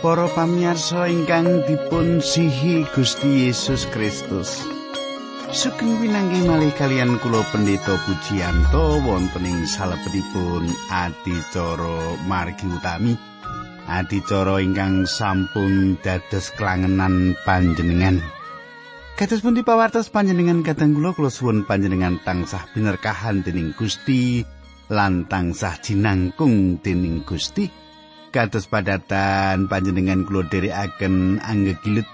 Para 0.00 0.32
pamirsa 0.32 1.12
ingkang 1.12 1.60
dipun 1.68 2.24
sihi 2.24 2.88
Gusti 2.96 3.52
Yesus 3.52 3.84
Kristus. 3.92 4.64
Sugeng 5.52 6.00
winangge 6.00 6.40
malih 6.48 6.72
kalian 6.72 7.20
kula 7.20 7.44
pendeta 7.52 8.00
Pujiyanto 8.08 8.96
wonten 9.04 9.44
ing 9.44 9.68
salebetipun 9.68 10.72
adicara 10.88 12.16
margi 12.24 12.64
utami. 12.64 13.12
Adicara 13.92 14.64
ingkang 14.64 15.04
sampun 15.04 16.00
dados 16.00 16.48
klangenan 16.56 17.36
panjenengan. 17.44 18.24
Kados 19.20 19.44
pun 19.44 19.52
dipawartos 19.52 20.08
panjenengan 20.08 20.64
kadang 20.64 20.96
kula 20.96 21.12
kula 21.12 21.28
suwun 21.28 21.68
panjenengan 21.68 22.16
tansah 22.24 22.72
binerkahan 22.72 23.44
dening 23.44 23.76
Gusti 23.76 24.48
lan 24.88 25.28
tansah 25.28 25.76
jinangkung 25.76 26.80
dening 26.80 27.20
Gusti. 27.28 27.89
Kados 28.30 28.70
padatan 28.70 29.66
panjenengan 29.66 30.22
kula 30.22 30.46
dherekaken 30.46 31.42
anggegilut 31.42 32.06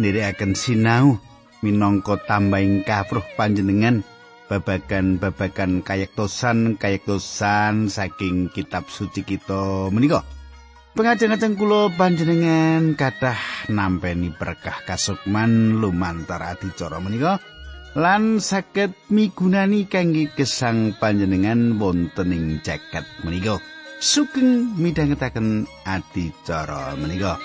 nderekaken 0.00 0.56
sinau 0.56 1.20
minangka 1.60 2.16
tambahing 2.24 2.82
kafruh 2.82 3.24
panjenengan 3.36 4.00
babagan-babagan 4.48 5.80
kayektosan 5.84 6.76
kayektosan 6.76 7.88
saking 7.88 8.52
kitab 8.52 8.88
suci 8.88 9.24
kita. 9.24 9.88
Menika 9.92 10.24
pengajeng-ajeng 10.96 11.56
kula 11.60 11.92
panjenengan 11.92 12.96
kathah 12.96 13.68
nampeni 13.68 14.32
berkah 14.32 14.80
kasukman 14.88 15.80
lumantar 15.80 16.56
adicara 16.56 17.00
menika. 17.00 17.40
Lan 17.94 18.42
saged 18.42 18.90
migunani 19.06 19.86
kangge 19.86 20.26
gesang 20.34 20.98
panjenengan 20.98 21.78
wonten 21.78 22.34
ing 22.34 22.58
jagat 22.66 23.06
menika 23.22 23.62
sugeng 24.04 24.76
midhangetaken 24.76 25.64
adicara 25.88 26.92
menika. 27.00 27.40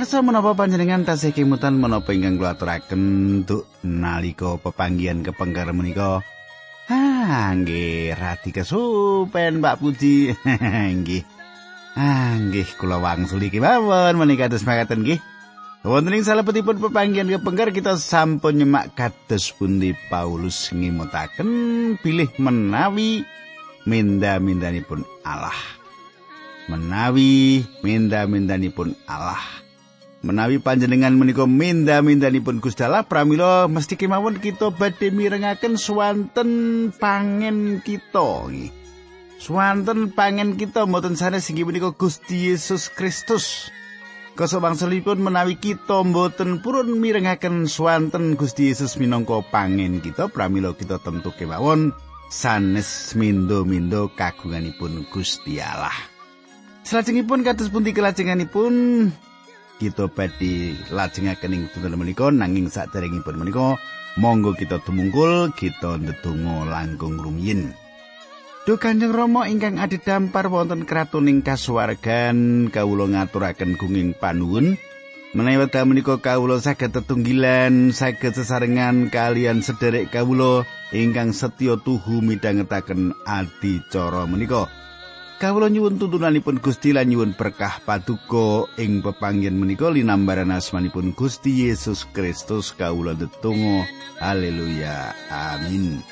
Pamirsa 0.00 0.24
menapa 0.24 0.56
panjenengan 0.56 1.04
tasih 1.04 1.28
kemutan 1.36 1.76
menapa 1.76 2.16
ingkang 2.16 2.40
kula 2.40 2.56
aturaken 2.56 3.04
untuk 3.44 3.68
nalika 3.84 4.56
pepanggihan 4.56 5.20
kepengker 5.20 5.68
menika? 5.76 6.24
Ah, 6.88 7.52
nggih, 7.52 8.16
radi 8.16 8.48
kesupen 8.48 9.60
Mbak 9.60 9.76
Puji. 9.76 10.32
nggih. 11.04 11.20
Ah, 12.00 12.32
nggih, 12.32 12.80
kula 12.80 12.96
wangsuli 12.96 13.52
kemawon 13.52 14.16
menika 14.16 14.48
kados 14.48 14.64
makaten 14.64 15.04
nggih. 15.04 15.20
Wonten 15.84 16.16
ing 16.16 16.24
salebetipun 16.24 16.80
pepanggihan 16.80 17.28
kepengker 17.28 17.68
kita 17.68 18.00
sampun 18.00 18.56
nyemak 18.56 18.96
kados 18.96 19.52
pundi 19.52 19.92
Paulus 20.08 20.72
ngimutaken 20.72 22.00
bilih 22.00 22.32
menawi 22.40 23.20
minda-mindanipun 23.84 25.04
Allah. 25.28 25.60
menawi 26.72 27.68
minda-mindanipun 27.84 28.96
Allah. 29.04 29.68
Menawi 30.20 30.60
panjenengan 30.60 31.16
menika 31.16 31.48
minda-mindanipun 31.48 32.60
Gusti 32.60 32.84
Allah 32.84 33.08
pramila 33.08 33.64
mesti 33.72 33.96
kemawon 33.96 34.36
kita 34.36 34.68
badhe 34.68 35.08
mirengaken 35.08 35.80
swanten 35.80 36.52
pangen 36.92 37.80
kita. 37.80 38.52
Swanten 39.40 40.12
pangen 40.12 40.60
kita 40.60 40.84
mboten 40.84 41.16
sanes 41.16 41.48
inggih 41.48 41.64
menika 41.64 41.96
Gusti 41.96 42.52
Yesus 42.52 42.92
Kristus. 42.92 43.72
Kasebangsalipun 44.36 45.24
menawi 45.24 45.56
kita 45.56 46.04
mboten 46.04 46.60
purun 46.60 47.00
mirengaken 47.00 47.64
swanten 47.64 48.36
Gusti 48.36 48.68
Yesus 48.68 49.00
minangka 49.00 49.40
pangen 49.48 50.04
kita 50.04 50.28
pramila 50.28 50.76
kita 50.76 51.00
tentu 51.00 51.32
kemawon 51.32 51.96
sanes 52.28 53.16
mindo-mindo 53.16 54.12
kagunganipun 54.20 55.08
Gusti 55.08 55.64
Allah. 55.64 55.96
Salajengipun 56.84 57.40
kados 57.40 57.72
pundi 57.72 57.96
kelajenganipun 57.96 59.08
kita 59.80 60.12
badhe 60.12 60.76
lajengaken 60.92 61.56
ing 61.56 61.64
tutur 61.72 61.96
menika 61.96 62.28
nanging 62.28 62.68
saderengipun 62.68 63.40
menika 63.40 63.80
monggo 64.20 64.52
kita 64.52 64.76
tumungkul 64.84 65.56
kita 65.56 65.96
ndedonga 65.96 66.68
langkung 66.68 67.16
rumiyin. 67.16 67.72
Duh 68.68 68.76
Kanjeng 68.76 69.16
Rama 69.16 69.48
ingkang 69.48 69.80
adhedhampar 69.80 70.52
wonten 70.52 70.84
kratoning 70.84 71.40
kasuwargan 71.40 72.68
kawula 72.68 73.08
ngaturaken 73.08 73.80
gunging 73.80 74.12
panuwun 74.12 74.76
menawi 75.32 75.64
wekdal 75.64 75.88
menika 75.88 76.20
kawula 76.20 76.60
saged 76.60 76.92
tetunggilan 76.92 77.96
saged 77.96 78.36
sesarengan 78.36 79.08
kalian 79.08 79.64
sederek 79.64 80.12
kawula 80.12 80.68
ingkang 80.92 81.32
setya 81.32 81.80
tuhu 81.80 82.20
midhangetaken 82.20 83.16
adicara 83.24 84.28
menika. 84.28 84.68
Kawula 85.40 85.72
nyuwun 85.72 85.96
tuntunanipun 85.96 86.60
Gusti 86.60 86.92
lan 86.92 87.08
nyuwun 87.08 87.32
berkah 87.32 87.80
paduka 87.88 88.68
ing 88.76 89.00
pepanggen 89.00 89.56
menika 89.56 89.88
linambaran 89.88 90.52
asmanipun 90.52 91.16
Gusti 91.16 91.64
Yesus 91.64 92.04
Kristus 92.12 92.76
kawula 92.76 93.16
ndedonga. 93.16 93.88
Haleluya. 94.20 95.16
Amin 95.32 96.04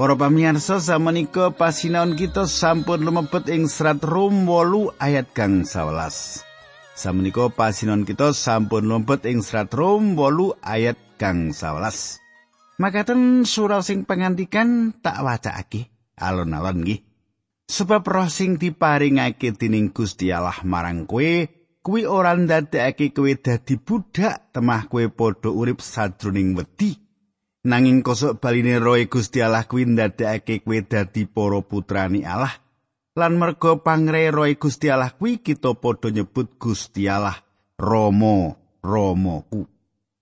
Para 0.00 0.16
pamirsa 0.16 0.80
samenika 0.80 1.52
pasinaon 1.52 2.16
kita 2.16 2.48
sampun 2.48 3.04
lumebet 3.04 3.52
ing 3.52 3.68
serat 3.68 4.00
Rom 4.00 4.48
8 4.48 4.96
ayat 4.96 5.28
kang 5.36 5.68
11. 5.68 6.40
Samenika 6.96 7.52
pasinaon 7.52 8.08
kita 8.08 8.32
sampun 8.32 8.88
lumebet 8.88 9.28
ing 9.28 9.44
serat 9.44 9.68
Rom 9.76 10.16
8 10.16 10.56
ayat 10.64 10.96
kang 11.20 11.52
11. 11.52 12.16
Makaten 12.80 13.44
surah 13.44 13.84
sing 13.84 14.08
pengantikan 14.08 14.96
tak 15.04 15.20
wacake 15.20 15.92
alon-alon 16.16 16.80
nggih. 16.80 17.04
Sebab 17.68 18.00
roh 18.00 18.32
sing 18.32 18.56
diparingake 18.56 19.52
dening 19.52 19.92
Gusti 19.92 20.32
Allah 20.32 20.64
marang 20.64 21.04
kowe 21.04 21.44
kuwi 21.84 22.08
ora 22.08 22.32
ndadekake 22.40 23.12
kowe 23.12 23.28
dadi 23.36 23.76
budak 23.76 24.48
temah 24.56 24.88
kowe 24.88 25.04
padha 25.12 25.52
urip 25.52 25.84
sadroning 25.84 26.56
wedi. 26.56 27.09
Nanging 27.64 28.00
kosok 28.00 28.40
baline 28.40 28.80
roe 28.80 29.04
Gusti 29.06 29.44
Allah 29.44 29.68
kuwi 29.68 29.84
ndadekake 29.84 30.64
kowe 30.64 30.78
dadi 30.80 31.26
para 31.28 31.60
putrani 31.60 32.24
Allah. 32.24 32.54
Lan 33.18 33.36
merga 33.36 33.76
pangre 33.82 34.30
roe 34.30 34.54
Gusti 34.54 34.88
Allah 34.88 35.12
kuwi 35.12 35.42
kita 35.42 35.74
padha 35.74 36.08
nyebut 36.14 36.56
Gusti 36.56 37.10
Allah 37.10 37.36
Romo 37.80 38.56
Romoku 38.84 39.66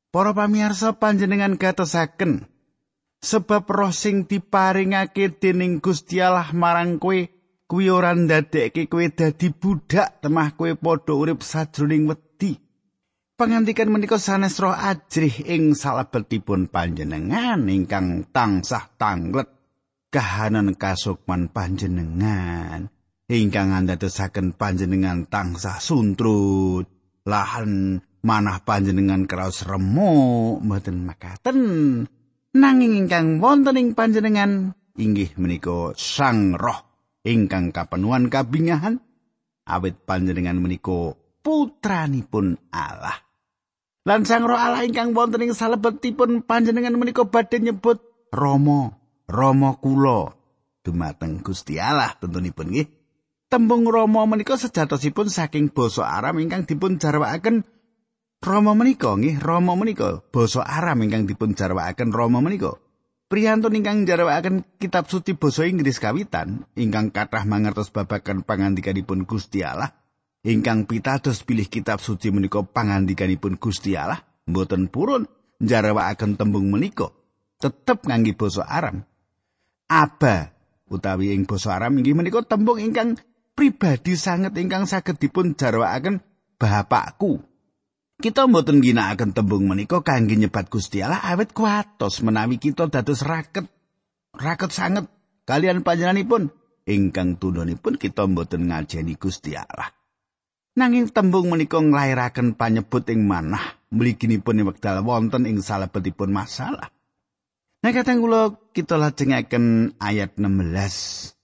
Para 0.09 0.33
pamirsa 0.33 0.97
panjenengan 0.97 1.61
gatosaken 1.61 2.49
sebab 3.21 3.67
roh 3.69 3.93
sing 3.93 4.25
diparingake 4.25 5.37
dening 5.37 5.83
Gusti 5.83 6.23
Allah 6.23 6.49
marang 6.55 6.97
kowe 6.97 7.19
kuwi 7.69 7.93
ora 7.93 8.15
ndadekake 8.17 8.89
kowe 8.89 9.05
dadi 9.05 9.53
budak 9.53 10.23
temah 10.25 10.57
kowe 10.57 10.73
padha 10.75 11.13
urip 11.13 11.45
sajroning 11.45 12.09
wedi 13.39 13.47
Pangantikan 13.47 13.95
menika 13.95 14.19
sanes 14.19 14.59
roh 14.59 14.75
ajrih 14.75 15.47
ing 15.47 15.79
salebetipun 15.79 16.67
panjenengan 16.67 17.63
ingkang 17.71 18.27
tansah 18.35 18.91
tanglet 18.99 19.47
kahanan 20.11 20.75
kasukman 20.75 21.47
panjenengan. 21.47 22.91
Ingkang 23.31 23.71
andadosaken 23.71 24.59
panjenengan 24.59 25.31
tansah 25.31 25.79
suntrut 25.79 26.91
lahan 27.31 28.03
manah 28.27 28.59
panjenengan 28.67 29.31
kraos 29.31 29.63
remo 29.63 30.59
mboten 30.59 31.07
makaten. 31.07 31.61
Nanging 32.59 33.07
ingkang 33.07 33.39
wonten 33.39 33.79
ing 33.79 33.95
panjenengan 33.95 34.75
inggih 34.99 35.31
menika 35.39 35.95
sang 35.95 36.59
roh. 36.59 36.91
Ingkang 37.23 37.71
kapenuan 37.71 38.35
kabingahan 38.35 38.99
awit 39.63 39.95
panjenengan 40.03 40.59
menika 40.59 41.15
putranipun 41.47 42.59
Allah 42.75 43.28
Lan 44.09 44.25
Sang 44.25 44.49
Roh 44.49 44.57
Allah 44.57 44.89
ingkang 44.89 45.13
wonten 45.13 45.45
ing 45.45 45.53
salebetipun 45.53 46.41
panjenengan 46.41 46.97
menika 46.97 47.29
badhe 47.29 47.61
nyebut 47.61 48.01
Rama, 48.33 48.97
Rama 49.29 49.77
kula 49.77 50.33
dumateng 50.81 51.45
Gusti 51.45 51.77
Allah 51.77 52.17
tentunipun 52.17 52.73
nggih. 52.73 52.89
Tembung 53.53 53.85
Rama 53.85 54.25
menika 54.25 54.57
sejatosipun 54.57 55.29
saking 55.29 55.69
basa 55.69 56.09
Aram 56.09 56.41
ingkang 56.41 56.65
dipun 56.65 56.97
jarwakaken 56.97 57.69
Rama 58.41 58.73
menika 58.73 59.13
nggih 59.13 59.45
Rama 59.45 59.77
menika 59.77 60.25
basa 60.33 60.65
Aram 60.65 61.05
ingkang 61.05 61.29
dipun 61.29 61.53
jarwakaken 61.53 62.09
Rama 62.09 62.41
menika. 62.41 62.81
Priyantun 63.29 63.77
ingkang 63.77 64.09
jarwakaken 64.09 64.65
kitab 64.81 65.13
suci 65.13 65.37
basa 65.37 65.69
Inggris 65.69 66.01
kawitan 66.01 66.65
ingkang 66.81 67.13
kathah 67.13 67.45
mangertos 67.45 67.93
babagan 67.93 68.41
pangandikanipun 68.41 69.29
Gusti 69.29 69.61
Allah 69.61 69.93
ingkang 70.47 70.87
pitados 70.87 71.43
pilih 71.43 71.67
kitab 71.67 71.99
suci 71.99 72.31
menika 72.31 72.63
pangandikanipun 72.63 73.59
Gusti 73.59 73.99
Allah 73.99 74.23
mboten 74.47 74.87
purun 74.87 75.27
jarwakaken 75.59 76.39
tembung 76.39 76.71
menika 76.71 77.11
tetep 77.59 78.07
ngangge 78.07 78.39
basa 78.39 78.63
Aram. 78.65 79.03
Aba 79.91 80.55
utawi 80.87 81.35
ing 81.35 81.45
basa 81.45 81.75
Aram 81.75 81.99
inggih 81.99 82.15
menika 82.15 82.41
tembung 82.47 82.79
ingkang 82.79 83.19
pribadi 83.59 84.15
sanget 84.15 84.55
ingkang 84.55 84.87
saged 84.87 85.19
dipun 85.19 85.59
jarwakaken 85.59 86.23
bapakku. 86.57 87.43
Kita 88.19 88.51
mboten 88.51 88.83
ginakaken 88.83 89.31
tembung 89.31 89.67
menika 89.71 90.03
kangge 90.03 90.35
nyebat 90.35 90.71
Gusti 90.71 91.03
Allah 91.03 91.23
awet 91.23 91.55
kuatos 91.55 92.23
menawi 92.23 92.59
kita 92.59 92.91
dados 92.91 93.23
raket. 93.23 93.67
Raket 94.35 94.71
sanget 94.71 95.07
kalian 95.47 95.83
panjenenganipun 95.83 96.51
ingkang 96.87 97.39
tununipun 97.39 97.99
kita 97.99 98.27
mboten 98.27 98.71
ngajeni 98.71 99.15
Gusti 99.19 99.55
Allah. 99.55 99.98
Nanging 100.77 101.09
tembung 101.09 101.49
menika 101.49 101.81
nglairaken 101.81 102.59
panyebut 102.59 103.09
ing 103.15 103.25
manah 103.25 103.79
mliginipun 103.89 104.69
wekdal 104.69 105.01
wonten 105.01 105.49
ing 105.49 105.65
salebetipun 105.65 106.29
masalah. 106.29 106.93
Nah 107.79 107.95
katang 107.95 108.19
kula 108.21 108.59
kita 108.75 108.99
lajengaken 108.99 109.95
ayat 110.03 110.35
16. 110.35 111.39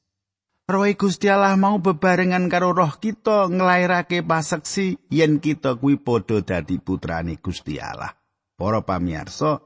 Roh 0.65 0.89
Gusti 0.97 1.29
Allah 1.29 1.61
mau 1.61 1.77
bebarengan 1.77 2.49
karo 2.49 2.73
roh 2.73 2.97
kita 2.97 3.53
nglairake 3.53 4.25
paseksi 4.25 4.97
yen 5.13 5.37
kita 5.37 5.77
kuwi 5.77 6.01
padha 6.01 6.41
dadi 6.41 6.81
putrane 6.81 7.37
Gusti 7.37 7.77
Allah. 7.77 8.17
Para 8.57 8.81
pamirsa, 8.81 9.61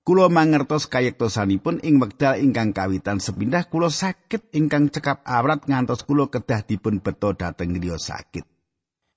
kula 0.00 0.32
mangertos 0.32 0.88
kayektosanipun 0.88 1.84
ing 1.84 2.00
wekdal 2.00 2.40
ingkang 2.40 2.72
kawitan 2.72 3.20
sepindah 3.20 3.68
kula 3.68 3.92
sakit 3.92 4.54
ingkang 4.56 4.88
cekap 4.88 5.20
awrat 5.28 5.68
ngantos 5.68 6.08
kula 6.08 6.32
kedah 6.32 6.64
dipun 6.64 7.04
beto 7.04 7.36
dhateng 7.36 7.76
griya 7.76 8.00
sakit. 8.00 8.53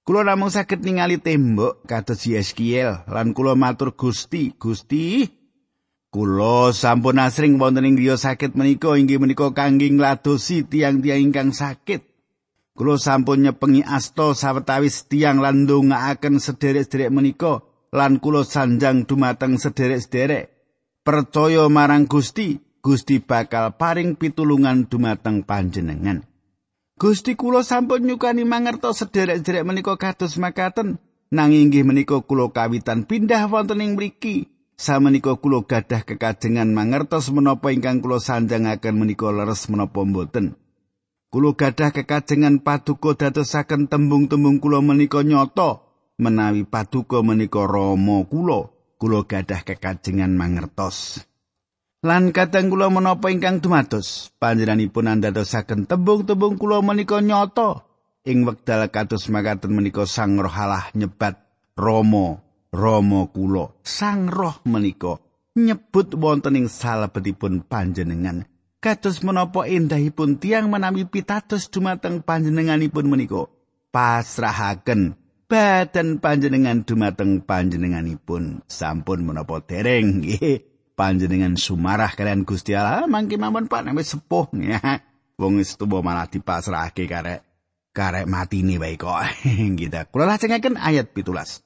Kula 0.07 0.23
namung 0.23 0.47
sakit 0.47 0.79
ningali 0.79 1.19
tembok 1.19 1.83
kados 1.83 2.23
Yeskiel 2.23 3.03
lan 3.11 3.35
kula 3.35 3.59
matur 3.59 3.91
Gusti, 3.91 4.55
Gusti, 4.55 5.27
Kulo 6.07 6.71
sampun 6.71 7.19
asring 7.19 7.59
wonten 7.59 7.83
ing 7.83 7.99
griya 7.99 8.15
sakit 8.15 8.55
menika 8.55 8.95
inggih 8.95 9.19
menika 9.19 9.51
kangge 9.51 9.91
ngladosi 9.91 10.63
tiang-tiang 10.63 11.19
ingkang 11.19 11.51
sakit. 11.51 12.07
Kulo 12.71 12.95
sampun 12.95 13.43
nyepengi 13.43 13.83
asta 13.83 14.31
sawetawis 14.31 15.11
tiang 15.11 15.43
lan 15.43 15.67
ndongaaken 15.67 16.39
sederek-sederek 16.39 17.11
menika 17.11 17.59
lan 17.91 18.23
kulo 18.23 18.47
sanjang 18.47 19.03
dumateng 19.03 19.59
sederek-sederek. 19.59 20.55
Percaya 21.03 21.67
marang 21.67 22.07
Gusti, 22.07 22.55
Gusti 22.79 23.19
bakal 23.19 23.75
paring 23.75 24.15
pitulungan 24.15 24.87
dumateng 24.87 25.43
panjenengan. 25.43 26.23
Gusti 26.97 27.37
kulo 27.37 27.61
sampun 27.61 28.09
nyukani 28.09 28.41
mangertos 28.41 29.05
sederek-sederek 29.05 29.61
menika 29.69 29.93
kados 30.01 30.33
makaten. 30.41 30.97
Nanging 31.29 31.69
inggih 31.69 31.85
menika 31.85 32.17
kulo 32.25 32.49
kawitan 32.49 33.05
pindah 33.05 33.45
wonten 33.53 33.85
ing 33.85 33.93
mriki. 33.93 34.49
Samenika 34.77 35.37
kula 35.37 35.61
gadah 35.61 36.05
kekajengan 36.05 36.73
mangertos 36.73 37.29
menapa 37.29 37.69
ingkang 37.69 38.01
kula 38.01 38.17
sanjangaken 38.17 38.97
menika 38.97 39.29
leres 39.29 39.69
menapa 39.69 40.01
mboten. 40.05 40.57
Kula 41.29 41.53
gadah 41.53 41.93
kekajengan 41.93 42.65
paduka 42.65 43.13
dadosaken 43.13 43.89
tembung-tembung 43.89 44.57
kula 44.57 44.81
menika 44.81 45.21
nyata 45.21 45.85
menawi 46.17 46.65
paduka 46.65 47.21
menika 47.21 47.61
rama 47.69 48.25
kula. 48.25 48.73
Kula 48.97 49.21
gadah 49.21 49.61
kekajengan 49.61 50.33
mangertos. 50.33 51.26
Lan 52.07 52.31
kadang 52.31 52.71
kula 52.71 52.87
menapa 52.87 53.27
ingkang 53.27 53.59
dumados? 53.59 54.31
Panjenenganipun 54.39 55.11
andadosaken 55.11 55.91
tembung-tembung 55.91 56.55
kula 56.55 56.79
menika 56.79 57.19
nyata. 57.19 57.83
Ing 58.23 58.47
wekdal 58.47 58.87
kados 58.87 59.27
makaten 59.27 59.75
menika 59.75 60.07
Sang 60.07 60.39
Roh 60.39 60.47
Allah 60.47 60.87
nyebat 60.95 61.35
Rama 61.75 62.39
Rama 62.71 63.27
kula. 63.27 63.75
Sang 63.83 64.31
Roh 64.31 64.55
menika 64.63 65.19
nyebut 65.59 66.15
wonten 66.15 66.55
ing 66.55 66.71
salebetipun 66.71 67.67
panjenengan. 67.67 68.47
Kados 68.79 69.19
menapa 69.27 69.67
endahipun 69.67 70.39
tiang 70.39 70.71
menami 70.71 71.03
pitados 71.03 71.67
dumateng 71.67 72.23
panjenenganipun 72.23 73.03
menika? 73.03 73.51
Pasrahaken 73.91 75.19
badan 75.51 76.23
panjenengan 76.23 76.87
dumateng 76.87 77.43
panjenenganipun. 77.43 78.63
Sampun 78.63 79.27
menapa 79.27 79.59
dereng? 79.59 80.23
Nggih 80.23 80.76
panjenengan 80.97 81.53
sumarah 81.53 82.09
kalian 82.17 82.41
Gusti 82.41 82.73
Allah. 82.73 83.05
Mangke 83.05 83.37
mawon 83.37 83.69
Pak. 83.69 83.85
Nek 83.85 84.01
sepuh 84.01 84.49
ya. 84.57 84.81
Wong 85.37 85.61
wis 85.61 85.77
tuwa 85.77 86.01
malah 86.01 86.25
dipasrahake 86.25 87.05
karek 87.05 87.45
karek 87.93 88.25
matine 88.25 88.81
wae 88.81 88.97
kok. 88.97 89.21
Gitu 89.79 90.01
kula 90.09 90.25
lajengaken 90.25 90.81
ayat 90.81 91.13
17 91.13 91.61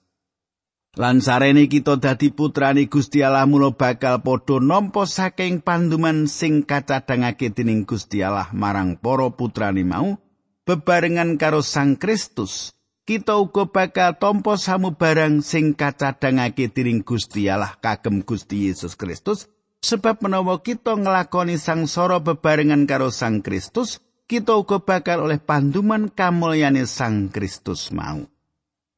Lan 0.99 1.23
sarene 1.23 1.71
kita 1.71 1.95
dadi 1.95 2.35
putrane 2.35 2.83
Gusti 2.91 3.23
Allah 3.23 3.47
mula 3.47 3.71
bakal 3.71 4.19
padha 4.19 4.59
nampa 4.59 5.07
saking 5.07 5.63
panduman 5.63 6.27
sing 6.27 6.67
kacadhangake 6.67 7.47
dening 7.55 7.87
Gusti 7.87 8.19
Allah 8.19 8.51
marang 8.51 8.99
para 8.99 9.31
putrane 9.31 9.87
mau 9.87 10.19
bebarengan 10.67 11.39
karo 11.39 11.63
Sang 11.63 11.95
Kristus. 11.95 12.75
Kita 13.11 13.35
uga 13.43 13.67
bakal 13.67 14.15
tampa 14.15 14.55
samubarang 14.55 15.43
sing 15.43 15.75
kacadhangake 15.75 16.71
dening 16.71 17.03
Gusti 17.03 17.51
Allah 17.51 17.75
kagem 17.75 18.23
Gusti 18.23 18.71
Yesus 18.71 18.95
Kristus 18.95 19.51
sebab 19.83 20.23
menawa 20.23 20.63
kita 20.63 20.95
nglakoni 20.95 21.59
sangsara 21.59 22.23
bebarengan 22.23 22.87
karo 22.87 23.11
Sang 23.11 23.43
Kristus 23.43 23.99
kita 24.31 24.55
uga 24.55 24.79
bakal 24.79 25.27
oleh 25.27 25.43
panduman 25.43 26.07
kamulyane 26.07 26.87
Sang 26.87 27.27
Kristus 27.27 27.91
mau. 27.91 28.31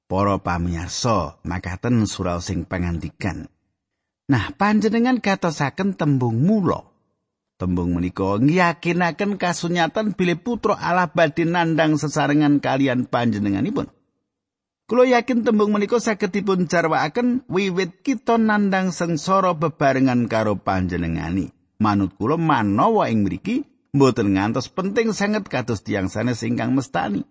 Para 0.05 0.37
pamirsa, 0.37 1.41
makaten 1.41 2.05
surau 2.05 2.37
sing 2.37 2.69
pangandikan. 2.69 3.49
Nah, 4.29 4.53
panjenengan 4.53 5.25
katosaken 5.25 5.97
tembung 5.97 6.37
mula. 6.37 6.85
Tembung 7.57 7.97
menika 7.97 8.37
ngiyakinaken 8.37 9.41
kasunyatan 9.41 10.13
bilih 10.13 10.37
putra 10.37 10.77
Allah 10.77 11.09
badhe 11.09 11.49
nandang 11.49 11.97
sesarengan 11.97 12.61
kalian 12.61 13.09
panjenenganipun. 13.09 14.02
Kulo 14.83 15.07
yakin 15.07 15.47
tembung 15.47 15.71
menika 15.71 15.95
saged 15.95 16.35
dipun 16.35 16.67
jarwakaken 16.67 17.47
wiwit 17.47 18.03
kita 18.03 18.35
nandang 18.35 18.91
sengsara 18.91 19.55
bebarengan 19.55 20.27
karo 20.27 20.59
panjenengani. 20.59 21.55
Manut 21.79 22.11
kula 22.19 22.35
manawa 22.35 23.07
ing 23.07 23.23
mriki 23.23 23.63
mboten 23.95 24.35
ngantos 24.35 24.67
penting 24.67 25.15
sanget 25.15 25.47
kados 25.47 25.87
tiyang 25.87 26.11
sanes 26.11 26.43
ingkang 26.43 26.75
mestani. 26.75 27.23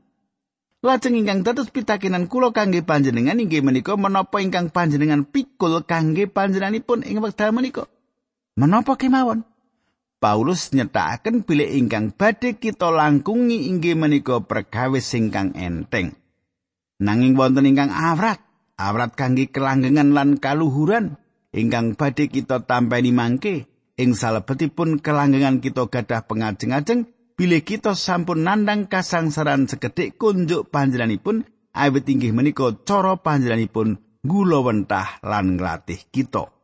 Lajeng 0.80 1.12
ingkang 1.12 1.44
dados 1.44 1.68
pitakenan 1.68 2.25
kula 2.25 2.56
kangge 2.56 2.80
panjenengan 2.80 3.37
inggih 3.37 3.61
menika 3.61 4.00
menapa 4.00 4.40
ingkang 4.40 4.73
panjenengan 4.73 5.28
pikul 5.28 5.85
kangge 5.85 6.32
panjenenganipun 6.32 7.04
ing 7.04 7.21
wekdal 7.21 7.52
menika? 7.52 7.85
Menapa 8.56 8.97
kemawon? 8.97 9.44
Paulus 10.25 10.73
nyetakaken 10.73 11.44
bilih 11.44 11.68
ingkang 11.68 12.16
badhe 12.16 12.56
kita 12.56 12.88
langkungi 12.88 13.68
inggih 13.68 13.92
menika 13.92 14.40
perkawis 14.40 15.12
ingkang 15.12 15.52
enteng. 15.52 16.16
Nanging 17.02 17.35
wonten 17.35 17.66
ingkang 17.66 17.90
awrat, 17.90 18.38
awrat 18.78 19.18
kangge 19.18 19.50
kelanggengan 19.50 20.14
lan 20.14 20.38
kaluhuran 20.38 21.18
ingkang 21.50 21.99
badhe 21.99 22.30
kita 22.30 22.62
tampani 22.62 23.11
mangke 23.11 23.66
ing 23.99 24.14
salebetipun 24.14 25.02
kelanggengan 25.02 25.59
kita 25.59 25.90
gadah 25.90 26.23
pengajeng-ajeng 26.30 27.11
bilih 27.35 27.66
kita 27.66 27.99
sampun 27.99 28.47
nandang 28.47 28.87
kasangsaran 28.87 29.66
sekedhik 29.66 30.14
kunjuk 30.14 30.71
panjenenganipun 30.71 31.42
awit 31.75 32.06
inggih 32.06 32.30
menika 32.30 32.71
cara 32.87 33.18
panjenenganipun 33.18 33.99
gula 34.23 34.62
wentah 34.62 35.18
lan 35.26 35.59
nglatih 35.59 36.06
kita. 36.14 36.54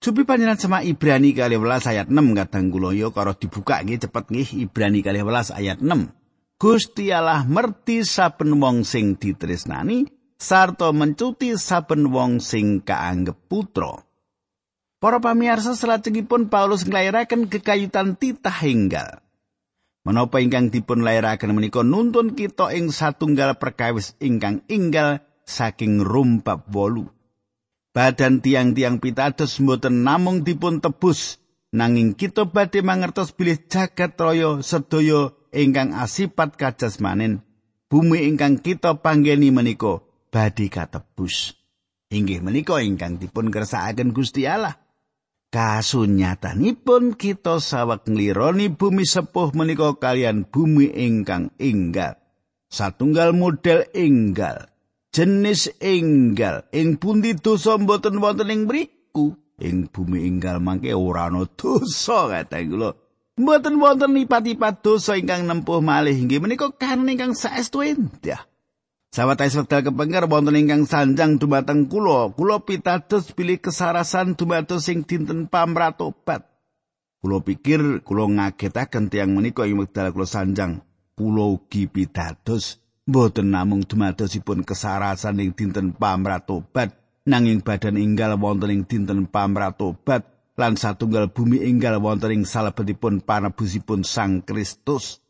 Supi 0.00 0.24
panjenengan 0.24 0.58
sama 0.58 0.78
Ibrani 0.80 1.30
kali 1.36 1.60
welas 1.60 1.86
ayat 1.86 2.08
6 2.08 2.16
kadang 2.34 2.72
kula 2.72 2.90
yo 2.96 3.14
karo 3.14 3.36
dibuka 3.36 3.84
nggih 3.84 4.08
cepet 4.08 4.24
nggih 4.32 4.48
Ibrani 4.66 5.04
kali 5.04 5.20
welas 5.22 5.54
ayat 5.54 5.78
6. 5.78 6.19
Gusti 6.60 7.08
Allah 7.08 7.48
merti 7.48 8.04
saben 8.04 8.60
wong 8.60 8.84
sing 8.84 9.16
ditresnani 9.16 10.04
sarta 10.36 10.92
mencuti 10.92 11.56
saben 11.56 12.12
wong 12.12 12.36
sing 12.44 12.84
kaanggep 12.84 13.48
putra. 13.48 14.04
Para 15.00 15.24
pamirsa 15.24 15.72
salajengipun 15.72 16.52
Paulus 16.52 16.84
nglairaken 16.84 17.48
kekayutan 17.48 18.20
titah 18.20 18.60
enggal. 18.60 19.24
Menapa 20.04 20.44
ingkang 20.44 20.68
dipun 20.68 21.00
lairaken 21.00 21.56
menika 21.56 21.80
nuntun 21.80 22.36
kita 22.36 22.76
ing 22.76 22.92
satunggal 22.92 23.56
perkawis 23.56 24.20
ingkang 24.20 24.60
inggal 24.68 25.24
saking 25.48 26.04
rumpap 26.04 26.68
wolu. 26.68 27.08
Badan 27.96 28.44
tiang-tiang 28.44 29.00
pitados 29.00 29.56
mboten 29.64 30.04
namung 30.04 30.44
dipun 30.44 30.84
tebus 30.84 31.40
nanging 31.72 32.12
kita 32.12 32.44
badhe 32.44 32.84
mangertos 32.84 33.32
bilih 33.32 33.64
jagat 33.64 34.12
raya 34.20 34.60
sedaya 34.60 35.39
ingkang 35.50 35.94
asipat 35.94 36.54
kajasmanen 36.54 37.42
bumi 37.90 38.26
ingkang 38.30 38.62
kita 38.62 39.02
panggeni 39.02 39.50
menika 39.50 40.02
badhe 40.30 40.70
katebus. 40.70 41.58
Inggih 42.10 42.42
menika 42.42 42.82
ingkang 42.82 43.22
dipun 43.22 43.54
kersakaken 43.54 44.10
Gusti 44.10 44.46
Allah. 44.46 44.78
Kasunyatanipun 45.50 47.18
kita 47.18 47.58
saweg 47.58 48.06
nglironi 48.06 48.70
bumi 48.70 49.02
sepuh 49.02 49.50
menika 49.54 49.98
kalian 49.98 50.46
bumi 50.46 50.94
ingkang 50.94 51.50
enggal. 51.58 52.18
Satunggal 52.70 53.34
model 53.34 53.82
enggal. 53.94 54.70
Jenis 55.10 55.74
enggal. 55.82 56.70
Ing 56.70 57.02
pundi 57.02 57.34
dosa 57.34 57.74
mboten 57.74 58.22
wonten 58.22 58.46
ing 58.46 58.70
mriku? 58.70 59.34
Ing 59.58 59.90
bumi 59.90 60.22
enggal 60.22 60.62
mangke 60.62 60.94
ora 60.94 61.26
ana 61.26 61.50
dosa 61.50 62.30
kata 62.30 62.62
kula 62.62 62.94
mboten 63.40 63.80
wonten 63.80 64.12
lipat-lipat 64.12 64.84
dosa 64.84 65.16
ingkang 65.16 65.48
nempuh 65.48 65.80
malih 65.80 66.12
inggih. 66.12 66.44
Menika 66.44 66.68
kan 66.76 67.08
ingkang 67.08 67.32
saestu 67.32 67.80
endah. 67.80 68.44
Sawetawis 69.10 69.58
wekdal 69.58 69.90
kepengker 69.90 70.30
wonten 70.30 70.54
ingkang 70.54 70.86
sanjang 70.86 71.40
dumateng 71.40 71.90
kula, 71.90 72.30
kula 72.30 72.62
pitados 72.62 73.34
pilih 73.34 73.58
kesarasan 73.58 74.38
dumados 74.38 74.86
sing 74.86 75.02
dinten 75.02 75.50
pamratobat. 75.50 76.46
Kula 77.18 77.42
pikir 77.42 78.06
kula 78.06 78.30
ngagetaken 78.30 79.10
tiyang 79.10 79.34
menika 79.34 79.66
ing 79.66 79.82
wekdal 79.82 80.14
kula 80.14 80.30
sanjang, 80.30 80.86
kula 81.18 81.58
ugi 81.58 81.90
pitados 81.90 82.78
mboten 83.10 83.50
namung 83.50 83.82
dumadosipun 83.82 84.62
kesarasan 84.62 85.42
ing 85.42 85.50
dinten 85.58 85.90
pamratobat, 85.98 86.94
nanging 87.26 87.66
badan 87.66 87.98
inggal 87.98 88.38
wonten 88.38 88.70
ing 88.70 88.86
dinten 88.86 89.26
pamratobat 89.26 90.39
lan 90.60 90.76
satunggal 90.76 91.32
bumi 91.32 91.64
inggal 91.64 91.96
wonten 92.04 92.36
ing 92.36 92.42
salebetipun 92.44 93.24
panebusipun 93.24 94.04
Sang 94.04 94.44
Kristus. 94.44 95.24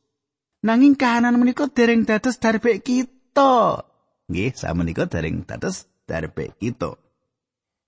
Nanging 0.67 0.99
kahanan 0.99 1.39
menika 1.39 1.71
dereng 1.71 2.03
dados 2.03 2.37
darbek 2.43 2.83
kita. 2.83 3.87
Nggih, 4.27 4.53
samenika 4.59 5.07
dereng 5.07 5.47
dados 5.47 5.87
darbe 6.05 6.51
kita. 6.59 6.99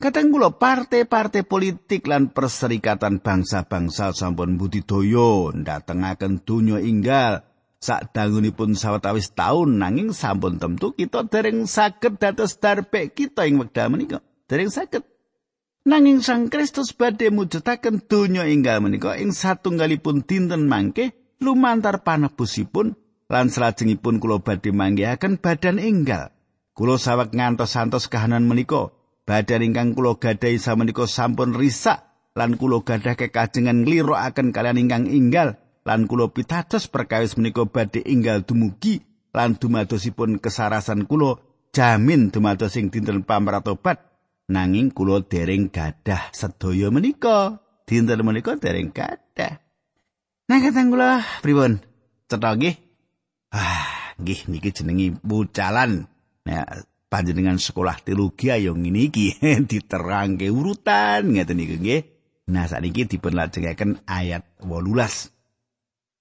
Kadang 0.02 0.34
kula 0.34 0.50
partai-partai 0.58 1.46
politik 1.46 2.11
lan 2.11 2.34
perserikatan 2.34 3.22
bangsa-bangsa 3.22 4.11
sampun 4.11 4.58
budidaya 4.58 5.54
ndatengaken 5.54 6.42
donya 6.42 6.82
inggal 6.82 7.46
sak 7.78 8.11
dangunipun 8.11 8.75
sawetawis 8.75 9.30
taun 9.30 9.78
nanging 9.78 10.11
sampun 10.11 10.58
tentu 10.58 10.90
kita 10.94 11.22
dereng 11.30 11.70
saged 11.70 12.18
dados 12.18 12.58
darbe 12.58 13.14
kita 13.14 13.46
ing 13.46 13.62
wekdal 13.62 13.94
menika. 13.94 14.18
Dereng 14.50 14.75
saged. 14.75 15.12
Nanging 15.82 16.22
Sang 16.22 16.46
Kristus 16.46 16.94
badhe 16.94 17.34
mujudaken 17.34 18.06
donya 18.06 18.46
inggal 18.46 18.78
menika 18.78 19.18
ing 19.18 19.34
satunggalipun 19.34 20.22
dinten 20.22 20.70
mangke 20.70 21.10
lumantar 21.42 22.06
panebusipun 22.06 22.94
lan 23.26 23.50
salajengipun 23.50 24.22
kula 24.22 24.38
badhe 24.38 24.70
manggihaken 24.70 25.42
badan 25.42 25.82
enggal. 25.82 26.30
Kula 26.78 27.02
sawek 27.02 27.34
ngantos 27.34 27.74
santos 27.74 28.06
kahanan 28.06 28.46
menika, 28.46 28.94
badan 29.26 29.66
ingkang 29.66 29.98
kula 29.98 30.22
gadahi 30.22 30.62
samenika 30.62 31.10
sampun 31.10 31.50
risak 31.50 32.06
lan 32.38 32.54
kula 32.54 32.86
gadah 32.86 33.18
kekajengan 33.18 33.82
nglirokaken 33.82 34.54
kalian 34.54 34.86
ingkang 34.86 35.10
enggal 35.10 35.58
lan 35.82 36.06
kula 36.06 36.30
pitados 36.30 36.86
perkawis 36.86 37.34
menika 37.34 37.66
badhe 37.66 38.06
enggal 38.06 38.46
dumugi 38.46 39.02
lan 39.34 39.58
dumadosipun 39.58 40.38
kesarasan 40.38 41.10
kula 41.10 41.42
jamin 41.74 42.30
dumados 42.30 42.70
sing 42.70 42.86
dinten 42.86 43.26
pamratobat 43.26 44.12
nanging 44.52 44.92
kula 44.92 45.25
dereng 45.25 45.73
gadah 45.73 46.28
sedaya 46.37 46.92
menika 46.92 47.64
dinten 47.88 48.21
menika 48.21 48.61
dereng 48.61 48.92
gadah 48.92 49.62
Nah, 50.52 50.61
kata 50.61 50.85
kula 50.85 51.11
pripun? 51.40 51.80
Cetha 52.28 52.52
nggih? 52.52 52.76
Ah, 53.56 54.12
nggih 54.21 54.52
niki 54.52 54.68
jenengi 54.68 55.09
bucalan. 55.25 56.04
Ya, 56.44 56.68
panjenengan 57.09 57.56
sekolah 57.56 58.04
teologi 58.04 58.52
ayo 58.52 58.76
ngene 58.76 59.09
iki 59.09 59.40
diterangke 59.71 60.52
urutan 60.52 61.32
ngeten 61.32 61.56
niku 61.56 61.80
nggih. 61.80 62.04
Nah, 62.52 62.68
sakniki 62.68 63.09
dipun 63.09 63.32
lajengaken 63.32 64.04
ayat 64.04 64.44
18. 64.61 65.31